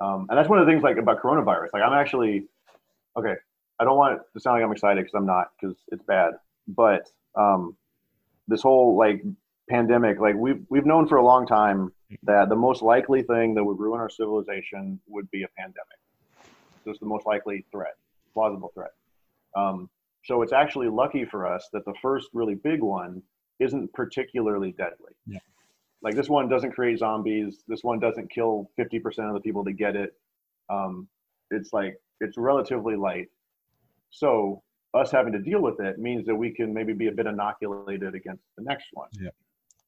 [0.00, 1.68] Um, and that's one of the things like about coronavirus.
[1.74, 2.46] Like I'm actually
[3.16, 3.34] okay.
[3.78, 6.32] I don't want it to sound like I'm excited because I'm not because it's bad.
[6.66, 7.76] But um,
[8.48, 9.22] this whole like
[9.68, 11.92] pandemic, like we've we've known for a long time
[12.22, 15.98] that the most likely thing that would ruin our civilization would be a pandemic.
[16.84, 17.94] So it's the most likely threat,
[18.32, 18.92] plausible threat.
[19.56, 19.88] Um,
[20.24, 23.22] so it's actually lucky for us that the first really big one
[23.58, 25.12] isn't particularly deadly.
[25.26, 25.38] Yeah.
[26.02, 27.62] Like this one doesn't create zombies.
[27.68, 30.14] This one doesn't kill 50% of the people that get it.
[30.70, 31.08] Um,
[31.50, 33.28] it's like, it's relatively light.
[34.10, 34.62] So
[34.94, 38.14] us having to deal with it means that we can maybe be a bit inoculated
[38.14, 39.08] against the next one.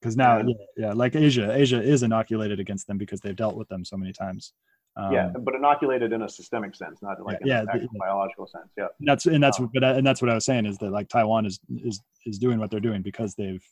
[0.02, 3.68] Because now, yeah, yeah, like Asia, Asia is inoculated against them because they've dealt with
[3.68, 4.52] them so many times.
[4.96, 8.68] Um, yeah, but inoculated in a systemic sense, not like in yeah, the- biological sense.
[8.76, 8.88] Yeah.
[8.98, 11.08] and that's and that's Um, but and that's what I was saying is that like
[11.08, 13.64] Taiwan is is is doing what they're doing because they've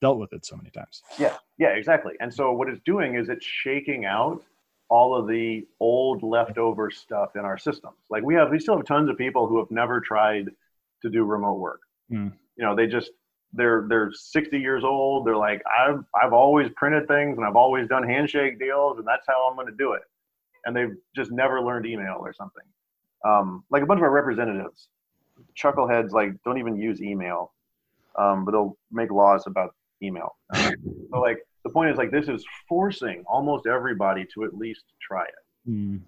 [0.00, 1.02] dealt with it so many times.
[1.18, 2.14] Yeah, yeah, exactly.
[2.20, 4.42] And so what it's doing is it's shaking out
[4.90, 7.96] all of the old leftover stuff in our systems.
[8.10, 10.50] Like we have, we still have tons of people who have never tried
[11.02, 11.80] to do remote work.
[12.08, 12.28] Hmm.
[12.56, 13.10] You know, they just
[13.52, 15.26] they're they're 60 years old.
[15.26, 19.26] They're like, I've I've always printed things and I've always done handshake deals and that's
[19.26, 20.02] how I'm going to do it.
[20.66, 22.64] And they've just never learned email or something.
[23.24, 24.88] Um, like a bunch of our representatives,
[25.60, 27.52] chuckleheads, like don't even use email,
[28.18, 30.36] um, but they'll make laws about email.
[31.10, 35.24] So like the point is like this is forcing almost everybody to at least try
[35.24, 35.70] it.
[35.70, 36.00] Mm,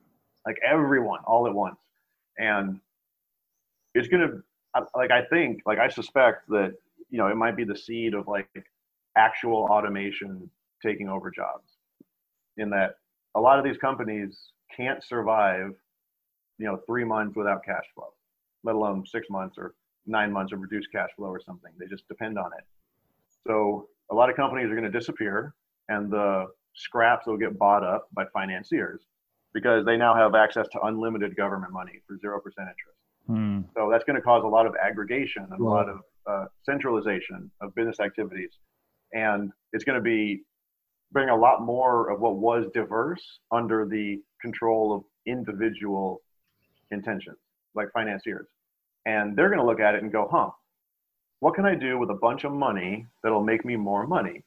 [0.46, 1.78] Like everyone all at once.
[2.38, 2.80] And
[3.94, 4.42] it's gonna
[4.94, 6.74] like I think like I suspect that
[7.10, 8.48] you know it might be the seed of like
[9.16, 10.48] actual automation
[10.84, 11.68] taking over jobs.
[12.56, 12.94] In that
[13.34, 14.38] a lot of these companies
[14.76, 15.72] can't survive,
[16.58, 18.12] you know, three months without cash flow,
[18.64, 19.74] let alone six months or
[20.06, 21.70] nine months of reduced cash flow or something.
[21.78, 22.64] They just depend on it.
[23.46, 25.54] So a lot of companies are going to disappear,
[25.88, 29.02] and the scraps will get bought up by financiers
[29.52, 32.98] because they now have access to unlimited government money for zero percent interest.
[33.28, 36.00] mm, So that's going to cause a lot of aggregation and a lot of
[36.30, 38.50] uh, centralization of business activities,
[39.12, 40.42] and it's going to be
[41.12, 46.22] bring a lot more of what was diverse under the control of individual
[46.92, 47.36] intentions,
[47.74, 48.46] like financiers,
[49.06, 50.50] and they're going to look at it and go, "Huh,
[51.40, 54.44] what can I do with a bunch of money that'll make me more money?"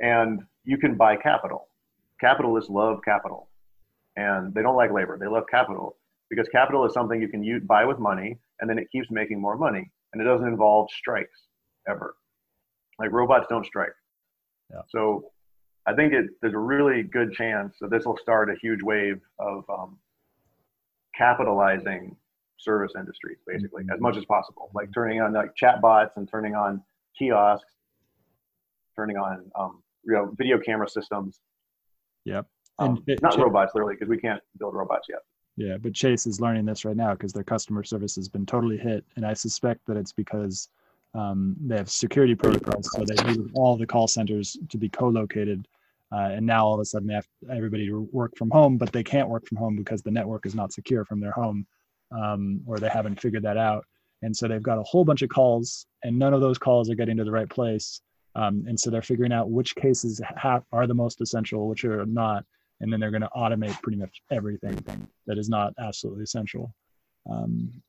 [0.00, 1.68] And you can buy capital.
[2.20, 3.48] Capitalists love capital,
[4.16, 5.16] and they don't like labor.
[5.18, 5.96] They love capital
[6.30, 9.40] because capital is something you can use, buy with money and then it keeps making
[9.40, 11.42] more money and it doesn't involve strikes
[11.88, 12.14] ever.
[12.98, 13.92] Like robots don't strike.
[14.70, 14.82] Yeah.
[14.90, 15.30] so
[15.86, 19.18] i think it, there's a really good chance that this will start a huge wave
[19.38, 19.96] of um,
[21.16, 22.14] capitalizing
[22.58, 24.70] service industries basically as much as possible.
[24.74, 26.82] Like turning on like chat bots and turning on
[27.18, 27.72] kiosks
[28.96, 31.40] turning on um, you know video camera systems.
[32.24, 32.46] Yep.
[32.78, 35.20] um, And not robots literally because we can't build robots yet
[35.58, 38.76] Yeah, but Chase is learning this right now because their customer service has been totally
[38.76, 40.68] hit, and I suspect that it's because
[41.14, 45.66] um, they have security protocols, so they need all the call centers to be co-located,
[46.12, 48.92] uh, and now all of a sudden they have everybody to work from home, but
[48.92, 51.66] they can't work from home because the network is not secure from their home,
[52.12, 53.84] um, or they haven't figured that out,
[54.22, 56.94] and so they've got a whole bunch of calls, and none of those calls are
[56.94, 58.00] getting to the right place,
[58.36, 60.20] um, and so they're figuring out which cases
[60.70, 62.44] are the most essential, which are not,
[62.80, 64.78] and then they're going to automate pretty much everything
[65.26, 66.72] that is not absolutely essential.
[67.28, 67.82] Um,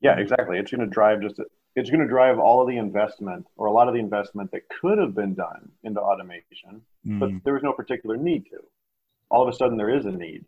[0.00, 0.58] Yeah, exactly.
[0.58, 1.40] It's going to drive just
[1.76, 4.62] it's going to drive all of the investment or a lot of the investment that
[4.80, 8.58] could have been done into automation, but mm, there was no particular need to.
[9.30, 10.44] All of a sudden, there is a need,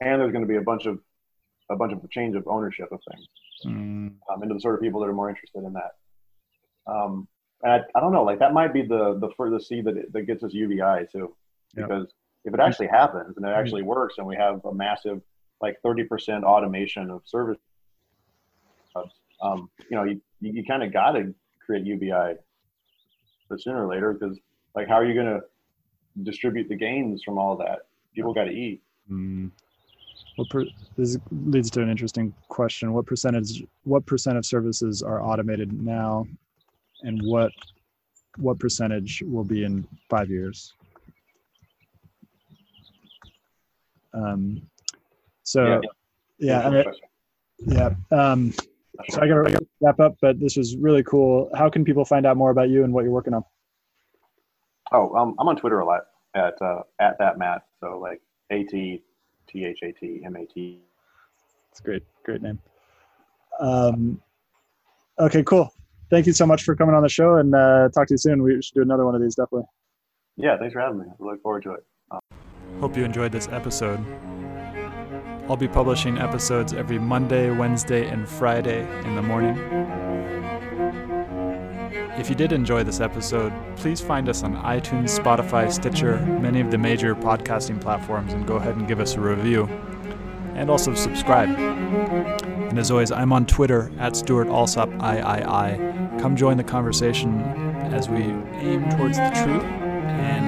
[0.00, 1.00] and there's going to be a bunch of
[1.70, 3.26] a bunch of change of ownership of things
[3.66, 5.92] mm, um, into the sort of people that are more interested in that.
[6.86, 7.28] Um,
[7.62, 10.22] and I, I don't know, like that might be the the further seed that that
[10.22, 11.34] gets us UBI too,
[11.76, 12.08] Yep.
[12.48, 15.20] If it actually happens and it actually works, and we have a massive
[15.60, 17.58] like 30% automation of service
[19.40, 21.32] um, you know, you, you, kind of got to
[21.64, 22.34] create UBI
[23.48, 24.36] but sooner or later because
[24.74, 25.40] like how are you going to
[26.24, 27.80] distribute the gains from all that?
[28.16, 28.82] People got to eat.
[29.08, 29.50] mm.
[30.34, 30.64] What per,
[30.96, 32.92] this leads to an interesting question.
[32.92, 33.62] What percentage?
[33.84, 36.26] What percent of services are automated now?
[37.02, 37.52] and what
[38.36, 40.74] what percentage will be in five years.
[44.14, 44.62] Um,
[45.42, 45.80] so
[46.38, 46.84] yeah, I mean,
[47.66, 47.90] yeah.
[48.10, 48.52] Um,
[49.08, 51.50] so I gotta wrap up, but this was really cool.
[51.54, 53.44] How can people find out more about you and what you're working on?
[54.92, 56.02] Oh, um, I'm on Twitter a lot
[56.34, 57.62] at uh, at that Matt.
[57.80, 59.02] So like A T
[59.48, 60.80] T H A T M A T.
[61.70, 62.58] It's great, great name.
[63.60, 64.20] Um,
[65.18, 65.72] okay, cool.
[66.10, 68.42] Thank you so much for coming on the show, and uh, talk to you soon.
[68.42, 69.66] We should do another one of these definitely.
[70.36, 71.06] Yeah, thanks for having me.
[71.08, 71.84] I look forward to it.
[72.80, 73.98] Hope you enjoyed this episode.
[75.48, 79.56] I'll be publishing episodes every Monday, Wednesday, and Friday in the morning.
[82.18, 86.70] If you did enjoy this episode, please find us on iTunes, Spotify, Stitcher, many of
[86.70, 89.64] the major podcasting platforms, and go ahead and give us a review.
[90.54, 91.48] And also subscribe.
[91.48, 96.20] And as always, I'm on Twitter at Stewart Alsop III.
[96.20, 97.40] Come join the conversation
[97.92, 99.64] as we aim towards the truth.
[99.64, 100.47] And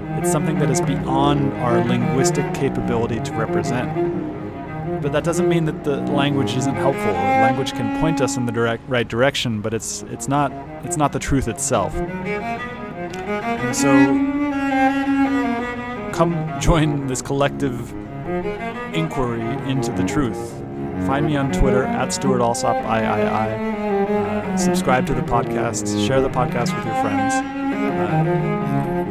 [0.21, 4.21] It's something that is beyond our linguistic capability to represent
[5.01, 7.11] but that doesn't mean that the language isn't helpful.
[7.11, 10.51] Language can point us in the direct right direction, but it's it's not
[10.83, 11.95] it's not the truth itself.
[11.95, 13.91] And so
[16.13, 17.91] come join this collective
[18.93, 20.51] inquiry into the truth.
[21.07, 23.07] Find me on Twitter at Stewart Alsop III.
[23.07, 26.05] Uh, subscribe to the podcast.
[26.05, 27.33] Share the podcast with your friends.
[27.33, 28.60] Uh,